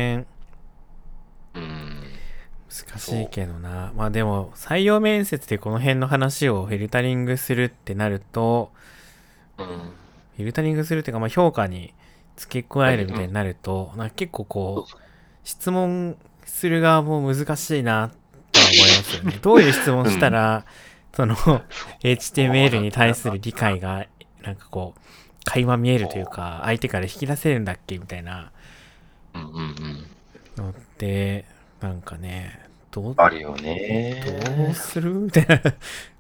[1.55, 2.08] うん。
[2.69, 3.93] 難しいけどな。
[3.97, 8.71] まあでも、採用面接でこの辺の話をフィルタリングするってなると、
[9.57, 11.95] うん、フィルタリングするっていうか、まあ評価に
[12.37, 14.97] 付け加えるみたいになると、なんか結構こう、
[15.45, 18.11] 質問する側も難しいな
[18.53, 19.39] と思いますよね。
[19.41, 20.67] どういう質問したら、
[21.19, 21.35] その
[22.03, 24.07] HTML に対する理解が
[24.43, 25.01] なんかこう
[25.45, 28.53] 垣間見えるというか相手から引き出せるんだっけみたいな
[30.57, 31.45] のって
[31.81, 32.61] なんかね
[32.91, 34.23] どうあるよね。
[34.57, 35.13] どうする？
[35.15, 35.55] みたいな。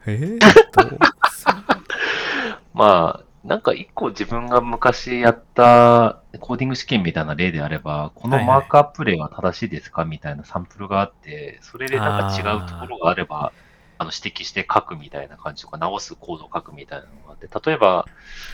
[0.06, 0.90] えー、どう
[1.30, 1.52] する？
[2.74, 10.04] まあなんか一個自分が昔やったコーディング試験みたいな例であれば、このマークアップ例は正しいですか？
[10.04, 13.52] みたいなサンプルがあって、それでなんか違うところがあれば、
[13.98, 18.06] あの指摘して書くみたいな感じとか、直すコードを書くみたいなのがあって、例えば、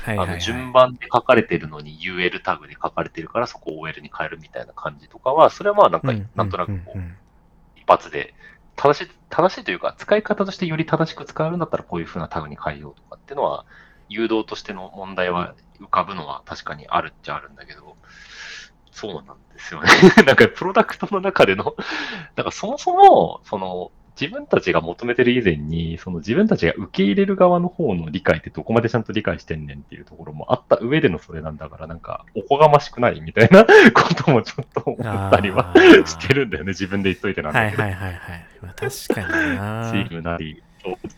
[0.07, 6.99] あの順番で書かれてるのに UL タグで書かれてるから、そこを OL に変えるみたいな感じとかは、それはまあなんか、なんとなくこう、
[7.77, 8.35] 一発で、
[8.75, 13.67] 正しい、正しいというか、使い方としてより正しく使えるんだったら、こういう風なタグに変えようとかっていうのは、
[14.09, 17.97] 誘導としての問題は浮かぶのは確かにあるっちゃあるんだけど、
[18.91, 19.89] そうなんですよね。
[20.25, 21.75] なんかプロダクトの中での、
[22.37, 23.91] なんかそもそも、その、
[24.21, 35.75] 自分たちが求めてる以前に、その自分たちが受け入れる側の方の理解ってどこまでちゃんと理解してんねんっていうところもあった上でのそれなんだから、なんか、おこがましくないみたいな こともちょっと思ったりは
[36.07, 37.83] してるんだよね、自分で言っといてなんだけど。
[37.83, 38.47] はいはいはいはい。
[38.63, 39.91] まあ、確かにな。
[39.93, 40.63] チームなり、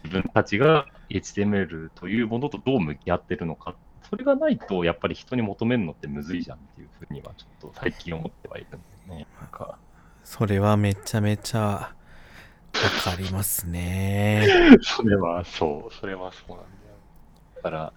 [0.04, 3.74] 自分たちが HTML というものとどう向き合ってるのか、
[4.08, 8.80] それがないと、やっぱり人に求めるのってむずいじゃんっていうふうには、ちょっと最近思ってはいるん
[9.10, 9.26] でね。
[9.38, 9.76] なんか
[10.24, 11.94] それはめちゃめちゃ
[12.74, 14.46] わかりますね。
[14.82, 16.66] それはそう、それはそうなんだよ。
[17.56, 17.92] だから、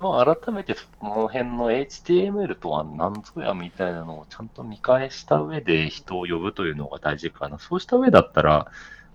[0.00, 7.58] まあ、改めてその辺の HTML とは何ぞやみたいなのをちゃんと見返した上で人を呼ぶというのが大事かな。
[7.58, 8.68] そうした上だったら、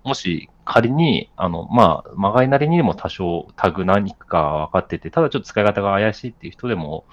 [0.04, 7.06] もし仮に、あの、まあ、まがいなりにも多少タグ何か分かってて、ただちょっと使い方が怪しいっていう人でも、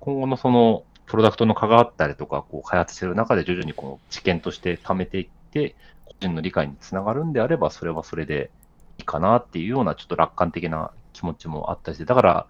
[0.00, 5.74] 今後のその、プロダクトの関わったりとか、こう、開発してる中で徐々にこう、知見として貯めていって、
[6.08, 8.50] 個人の理解につながるんであれば、それはそれで
[8.98, 12.46] いいかなっていうような、ちょっと楽観的な気持ちもあったりして、だから、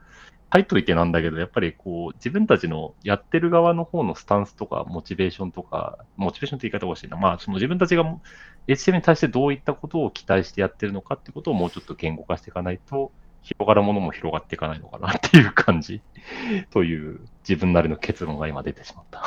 [0.51, 7.19] 書いといてなんだけど、やっぱりこう、自分たちのやってる側の方のスタンスとか、モチベーションとか、モチベーションって言い方が欲しいな。
[7.19, 8.05] まあ、その自分たちが
[8.67, 16.01] HTML に対してどういったことを期待してやってるのかってことをもうちょっと言語化していかないと、広がるものも広がっていかないのかなっていう感じ
[16.71, 19.23] という自分なりの結論が今出てしまった。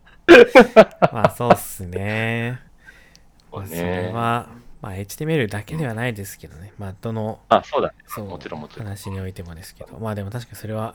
[1.12, 2.60] まあそうっすね。
[3.50, 4.48] それは、
[4.82, 6.72] まあ、HTML だけではないですけどね。
[6.78, 7.94] まあ、どの、あ、そうだ、ね。
[8.06, 8.86] そう、もちろんもちろん。
[8.86, 9.98] 話においてもですけど。
[9.98, 10.94] まあ、でも確かにそれは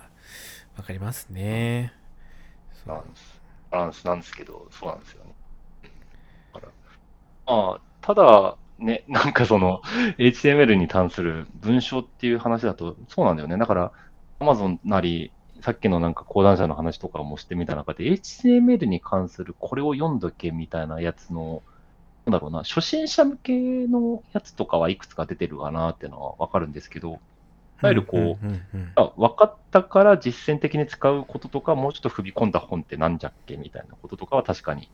[0.78, 1.94] わかりますね。
[2.86, 5.34] バランス、バランスなんですけど、そうなんですよね。
[6.54, 6.72] だから
[7.48, 9.82] まあ、ただ、ね、 なんかその、
[10.18, 13.58] HTML に関する文章っていう話だと、そうなんだよね。
[13.58, 13.92] だから、
[14.40, 15.32] Amazon なり、
[15.62, 21.62] さっきのなんか講談社の話とかもしてみた中で、HTML に関するこれを読んどけみたいなやつの
[22.26, 27.14] なんだろうな、初心者向けのやつとかはいくつか出てるかなっていうのはわかるんですけど、い
[27.82, 34.88] わゆるこう、分かったから実践的に使うこととか、もうちょっと踏み込んだ本ってなんじゃっけみたいなこととかは確かに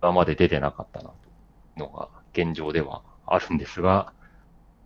[0.00, 1.14] 今まで出てなかったなと
[1.78, 4.12] いうのが現状ではあるんですが、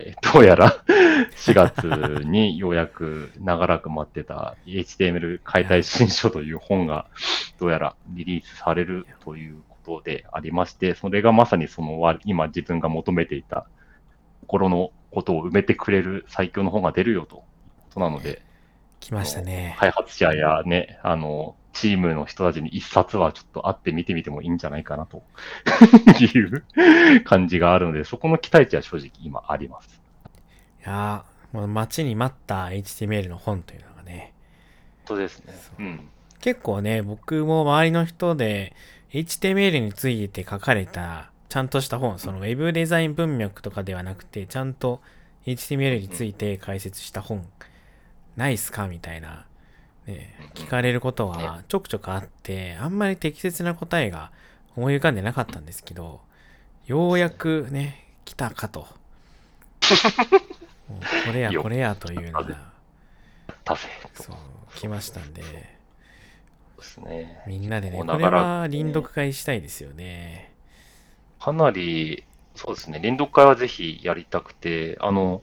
[0.01, 0.83] えーどうやら
[1.37, 7.07] 4月にようやく長らく待ってた HTML 解体新書という本が
[7.59, 13.67] どうやらリリースされるということでありまして、それがまさにそのわ今自分が求めていた
[14.43, 17.45] 心のことを埋めてくれる最強の本が出るよというこ
[17.95, 18.43] となので、
[19.01, 19.77] 来ましたね。
[19.79, 25.23] 開発者やね、あの、チームの人たちに一冊はちょっと会って見てみてもいいんじゃないかなと
[26.21, 26.65] いう
[27.25, 30.01] 感じがあるので、そこの期待値は正直今あります。
[30.81, 34.33] いやーもう待ちに待った HTML の本というのがね、
[35.07, 35.55] 本当ですね。
[35.79, 36.09] うん。
[36.41, 38.75] 結構ね、僕も周りの人で
[39.13, 45.01] HTML について書かれたちゃんとした本、その Web デザイン文脈とかではなくて、ちゃんと
[45.47, 47.45] HTML について解説した本、
[48.37, 48.87] ないっすか？
[48.87, 49.47] みたいな、
[50.07, 54.31] ね、聞かれることはちょくちょくあって、あんまり適切な答えが
[54.77, 56.21] 思い浮かんでなかったんですけど、
[56.87, 58.87] ようやくね、来たかと。
[60.89, 62.73] もうこれやよこれやというのが、
[64.15, 64.37] そう、
[64.75, 67.43] 来ましたんで、ですね。
[67.47, 70.53] みんなでね、これは臨読会したいですよね。
[71.39, 72.25] かなり、
[72.55, 75.43] そうですね、連読会はぜひやりたくて、あの、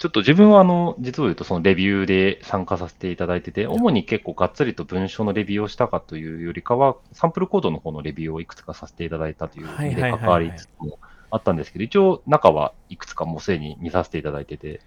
[0.00, 10.98] ちょっと自分はあの、実を言うとそのレビューで参加させていただいてて、主に結構がっつりと文章のレビューをしたかというよりかは、サンプルコードの方のレビューをいくつかさせていただいたという意味で関わりつつも
[11.30, 14.80] あったんですけど、一応中はいくつかもうすでに見させていただいてて、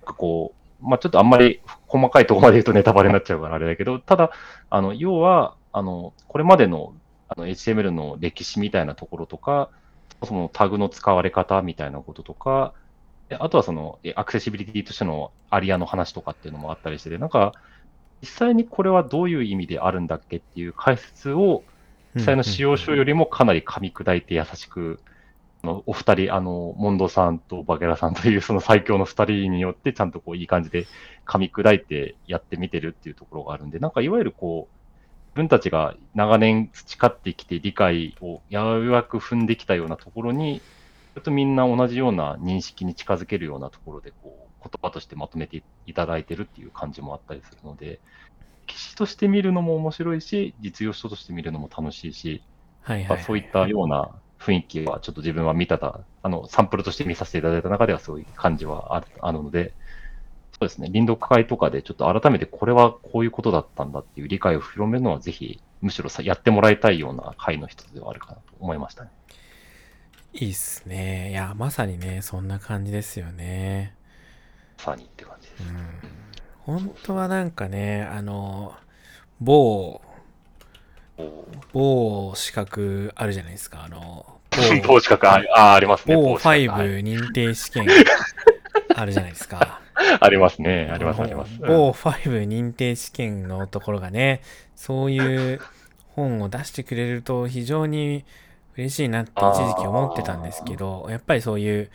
[0.00, 4.30] なんかこう、まあちょっとあんまり細かいところまで言うとネタバレになっちゃうからあれだけど、ただ、
[4.70, 6.94] あの、要は、あの、これまでの
[7.28, 9.68] あの HTML の歴史みたいなところとか、
[10.24, 12.87] そのタグの使われ方みたいなこととか、で
[13.38, 17.52] あとはそのえアクセシビリティとしてのアリアの話とかっていうのもあったりしてて、なんか、
[18.20, 21.62] 実際にこれはどういう意味であるんだっけっていう解説を、
[22.14, 25.00] 実際の使用書よりもかなり噛み砕いて優しく、
[25.62, 30.86] お二人、あの、モンドさんとバゲラさんというその最強の二人によって、ちゃんとこういい感じで
[31.26, 34.74] 噛み砕いてやってみてるっていうところがあるんで、なんかいわゆるこう、
[35.30, 40.60] 自分たちが長年培ってきて理解をようやく踏んできたようなところに、
[41.18, 48.00] ちょっとみんな同じような認識に近づけるようなところで、こう、言葉としてまとめていただいてるっていう感じもあったりするので、
[48.66, 52.44] 記事として見るのも面白いし、実用書として見るのも楽しいし、
[52.80, 53.08] はいはい、はい。
[53.10, 59.76] まあそういったような雰囲気はちょっと自分は見たた、あの、サンプルとして見させていただいた中ではそういう感じはあるあるので、
[60.52, 69.12] そうですね、臨読会とかでちょっと改めてこれはこういうことだったんだっていう理解を広めるのはぜひ、むしろさやってもらいたいような会の一つではあるかなと思いましたね。
[70.40, 71.30] いいっすね。
[71.30, 73.94] いや、まさにね、そんな感じですよね。
[74.78, 75.64] まさにって感じです。
[75.64, 75.88] うん。
[76.60, 78.76] 本当はなんかね、あの、
[79.40, 80.00] 某、
[81.72, 83.82] 某資格あるじゃないですか。
[83.82, 84.38] あの、
[84.82, 86.14] 某 某資格ああ、ありますね。
[86.14, 87.88] 某某資格はい5認定試験
[88.94, 89.80] あるじゃないですか。
[90.20, 90.88] ありますね。
[90.92, 91.58] あります、あります。
[91.58, 94.42] 某5認定試験のところがね、
[94.76, 95.60] そういう
[96.14, 98.24] 本を出してくれると非常に
[98.78, 101.90] 嬉しいなって一時期思ってたんですけど、やっぱりそういう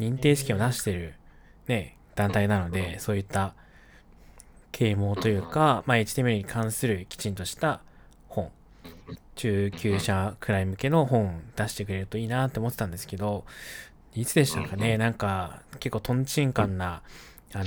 [0.00, 1.14] 認定試験を出してる
[1.66, 3.54] ね、団体なので、そういった
[4.72, 7.82] 啓蒙というか、まあ、HTML に関するきちんとした
[8.28, 8.50] 本、
[9.34, 13.44] 中級者くらい向けの本を出してくれるといいなって思ってたんですけど、
[14.14, 17.02] いつでしたかね、なんか結構トンチンカンな、
[17.52, 17.64] あの、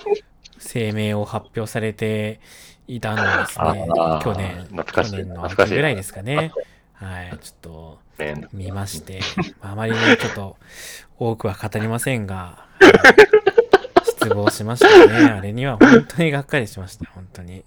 [0.58, 2.40] 声明を発表されて
[2.88, 3.86] いたのですね。
[4.22, 6.50] 去年、去年の秋ぐらいですかね。
[7.04, 9.20] はい、ちょっとね見まして、
[9.60, 10.56] まああまりね、ちょっと
[11.18, 12.66] 多くは語りませんが、
[14.04, 15.26] 失望しましたね。
[15.26, 17.64] あれには本当にがっかりしました、本当に。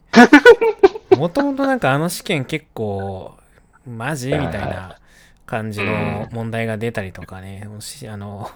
[1.18, 3.38] もともとなんかあの試験結構、
[3.86, 4.32] マジ？
[4.32, 4.98] みたいな
[5.46, 8.52] 感じの問題が出たりとかね、もしあの、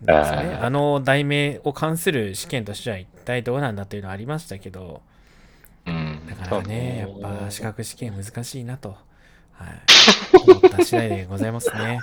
[0.00, 5.02] ね、あの題名を関する試験としては一体どうなんだというのはありましたけど、
[5.86, 6.22] うん。
[6.26, 8.96] なかなかね、やっぱ資格試験難しいなと、
[9.60, 12.00] はい、思った次第でございますね。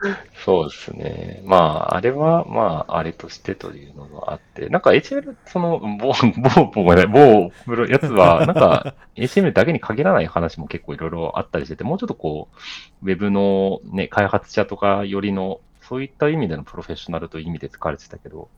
[0.44, 1.42] そうですね。
[1.44, 12.48] まあ、あれは、まあ、あれとしてというのがあって、なんか HTML、その、某、某、某某やつは、なんか HTML だけに限らない話も結構いろいろあったりしてて、もうちょっとこ
[13.02, 18.48] う、ウェブのね、開発者とかよりの、そういった意味でのプロフェッショナルという意味で使われてたけど、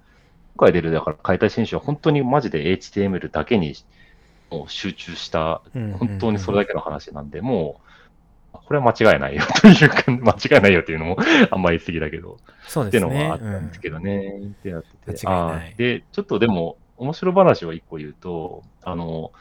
[0.56, 3.74] 今回出る、だから解体新書は本当にマジで HTML だけに
[4.50, 7.89] もう集中した、本当にそれだけの話なんで、もう、
[8.52, 11.16] これは間違いないよというか、間違いないよっていうのも
[11.50, 13.20] あんまり言い過ぎだけど、そうってですね。
[13.20, 14.28] いうのはあったんですけどね。
[14.28, 15.26] ってなってて。
[15.26, 19.32] 間違いないあーで、ちょっとでも、面白話を一個言うと、あの、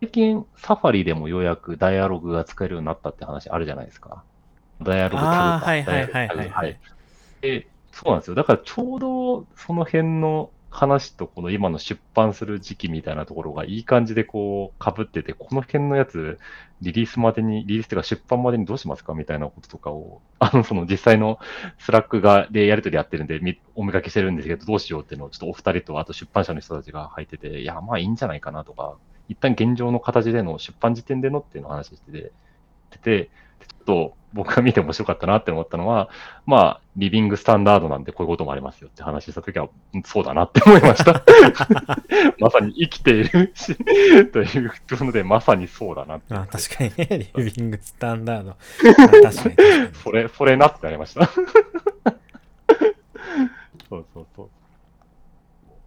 [0.00, 4.24] 最近、サファリでもようやくダイアログが使えるようになったって話あるじゃないですか。
[4.80, 6.78] ダイアログタグはいはいはいはい。
[7.40, 8.34] で、そうなんですよ。
[8.34, 16.38] だからちょうどその辺の話とこの今の出版する時期みたいなところがいい感じでこう被ってて、この辺のやつ、
[16.80, 21.38] リリースまでに、リリースというか出版までにどうしますかみたいなこととかを、 あの、その実際の
[21.78, 23.38] Slack が、でやりとりやってるんで、
[23.74, 28.96] お見かけしてるんですけど、どうしようっていうのをちょっとお二人と、あと出版社の人たちが入ってて、いや、まあいいんじゃないかなとか、
[29.28, 32.32] 一旦現状の形での出版時点でのっていうのを話して
[32.98, 33.30] て、
[33.86, 36.08] と僕が見て面白かったなって思ったのは、
[36.46, 39.68] まあ、リビングスタンダードなんでこういうこともありますよって話したときは、
[40.04, 41.22] そうだなって思いました。
[42.40, 43.76] まさに生きているし、
[44.32, 46.34] というので、まさにそうだなって。
[46.34, 48.50] あ確かにね、リビングスタンダード。
[48.52, 48.56] あ
[48.96, 49.94] 確かに確かに。
[49.94, 51.26] それ、それなってありました。
[53.88, 54.48] そうそうそう。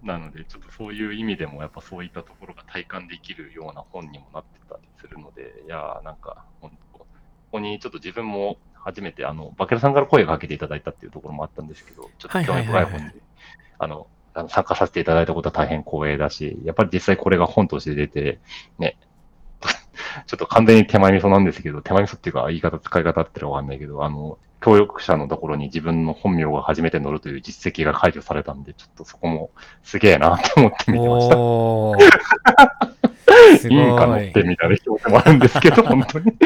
[0.05, 6.84] なので、ちょっとそういう意味でも、やっぱそういったところが体感できるような本にもなってたりするので、いやー、なんか、本当
[7.51, 13.11] ここにちょっと自分も初めて、あの、バケラさんから声をかけていただいたっていうところもあったんですけど、ちょっと興味深い本に、
[13.79, 18.39] あの、あの参加させていただいたことは大変光栄だし、やっぱり実際これが本として出て、
[18.77, 18.97] ね、
[20.27, 29.51] ちょっと完全に手前味噌なんですけど、手前味噌っていうか言い方、使い方ってのはわかんないけど、あの、協力者のところに自分の本名が初めて載るという実績が解除されたんで、ちょっとそこも
[29.83, 32.84] すげえなって思って見てました。
[33.69, 36.31] いいんか載ってみたいな気持ちもあるんですけど、 本当に。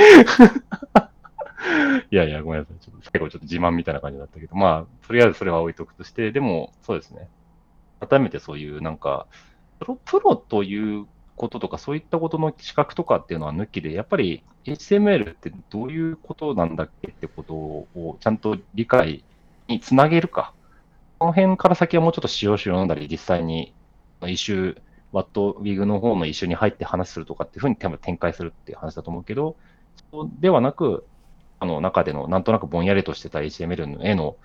[2.12, 2.78] いやいや、ごめんなさい。
[2.80, 7.28] ちょっと最後ちょっと自慢みたいな感じだったけど、まあ、とりあえずそれは置いとくとして、でも、そうですね。
[8.00, 9.28] 改めてそういうなんか、
[9.80, 19.24] プロプロということとか、そういったことの資格とかっていうのは抜きで、やっぱり HTML ってどういうことなんだっけってことをちゃんと理解
[19.68, 20.54] につなげるか。
[21.18, 23.74] この辺から先はもうちょっと使用書を読んだり、実際に
[24.28, 24.78] 一周、
[25.12, 29.56] ワットウィグの方の一周に入って話するとかっていうふうに多分展開するっていう話だと思うけど、
[30.12, 31.06] そうではなく、
[31.60, 34.38] あの中でのなんとなくぼんやりとしてた HTML への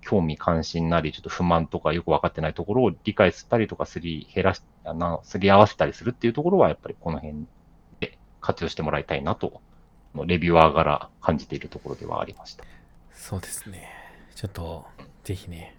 [0.00, 4.62] 興味関心なり、ちょっと不満とかよく分かってないところを理解したりとかすり減らし、
[5.22, 7.46] すり合わせたりするっていうところは、やっぱりこの辺
[8.00, 9.60] で活用してもらいたいなと、
[10.26, 12.64] レビュアーから感じているところではありました。
[13.12, 13.88] そうですね。
[14.34, 14.84] ちょっと、
[15.24, 15.76] ぜひね、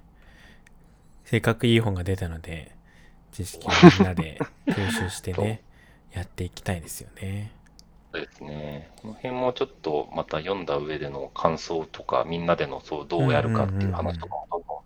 [1.23, 2.75] せっかくいい本が出たので、
[3.33, 5.63] 知識をみんなで吸収してね、
[6.13, 7.51] やっていきたいですよね。
[8.13, 8.91] そうですね。
[9.01, 14.77] この辺もちょっとまた読んだ上での感想とか、みんなでのそうどうやるかっていう話とかもどんどん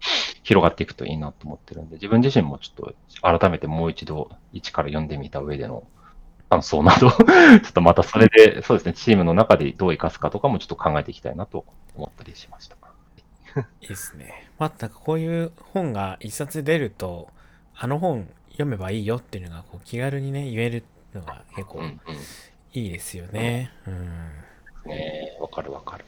[0.44, 5.84] 広がっていくといいなと思ってるんで、自分自身もちょっと改めてもう一度一から読んでみた上での
[6.50, 7.18] 感想など、 ちょ
[7.58, 12.78] っとまたそれで、そうですね、チームの中でどう生かすかとかもちょっと考えていきたいなと思ったりしました。
[13.82, 14.50] いいですね。
[14.60, 17.30] まあ、なんかこういう本が一冊出ると、
[17.76, 20.84] あの本読めばいいよっていうのがこう気軽にね、言える
[21.14, 22.00] のが結構うんうん。
[22.74, 23.72] いいですよね。
[23.86, 24.90] うん。
[24.90, 26.06] ねえ、わかるわかる。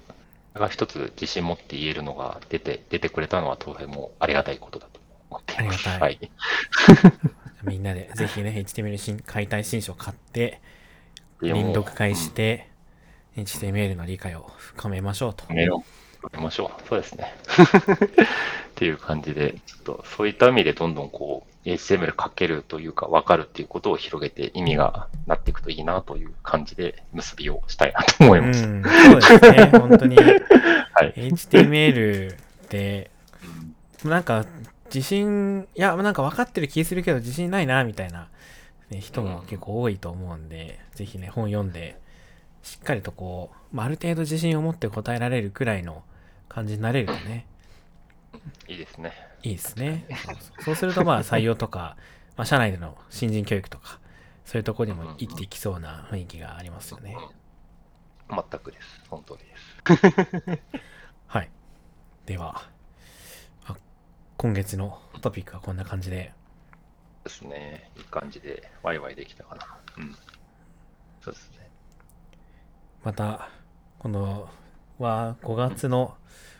[0.53, 5.89] だから一つ自信持って言えるのが出て、出てくれたのは当然もありがたいことだと思っています。
[5.89, 6.31] ありがたいはい。
[7.63, 10.59] みんなでぜひね、HTML 新解体新書を買って、
[11.41, 12.69] 臨読会して、
[13.37, 15.45] HTML の理解を深めましょうと。
[15.53, 15.83] メロン、
[16.23, 16.87] 受けましょう。
[16.87, 17.33] そうですね。
[18.71, 28.67] っていう感じで、ちょっとそういった意味でどんどんこう、HTML 書けるというか、わかるっていうことを広げて意味がなっていくといいなという感じで結びをしたいなと思いうました。
[28.67, 29.65] ん、そうですね。
[29.77, 30.15] 本当に。
[30.15, 30.23] は
[31.03, 31.13] い。
[31.15, 32.37] HTML っ
[32.69, 33.11] て、
[34.03, 34.45] なんか、
[34.93, 38.29] 自信、いや、なんか分かってる気するけど自信ないな、みたいな、
[38.89, 41.97] ね、人も結構多いと思うんで、ぜひね、本読んで、
[42.63, 46.03] しっかりとこう、まあ、ある程度自信を持って答えられるくらいの
[46.47, 47.45] 感じになれるとね、
[48.67, 49.28] いいですね。
[49.43, 50.05] いいですね。
[50.59, 51.97] そうするとまあ採用とか、
[52.35, 53.99] まあ、社内での新人教育とか、
[54.45, 57.15] そういうところにも生きていきそうな雰囲気がありますよね。
[58.29, 59.01] 全くです。
[59.09, 60.59] 本当です。
[61.27, 61.49] はい。
[62.25, 62.63] では、
[63.65, 63.75] あ
[64.37, 66.33] 今月のトピックはこんな感じで、
[67.23, 67.91] ですね。
[67.97, 69.77] いい感じでワイワイできたかな。
[69.97, 70.15] うん。
[71.21, 71.69] そうですね。
[73.03, 73.49] また、
[73.99, 74.49] 今度
[74.97, 76.17] は5月の、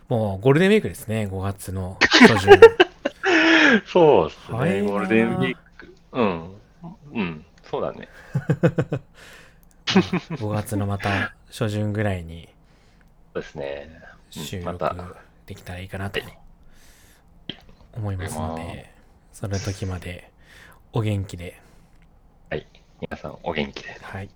[0.10, 2.60] もうゴールデンウィークですね、5月の初旬。
[3.86, 4.82] そうですね。
[4.82, 5.96] ゴールデンウィーク。
[6.12, 6.56] うん。
[7.14, 7.46] うん。
[7.64, 8.10] そうだね。
[9.86, 12.50] 5月のまた初旬ぐらいに
[13.34, 13.90] そうですね。
[14.04, 15.16] うん収録
[15.48, 16.20] できたらいいかなと
[17.96, 18.94] 思いますのまあで、
[19.34, 20.30] その時まで
[20.94, 21.60] お元気で、
[22.52, 22.68] はい。
[23.02, 23.98] 皆さんお元気で。
[24.02, 24.30] はい。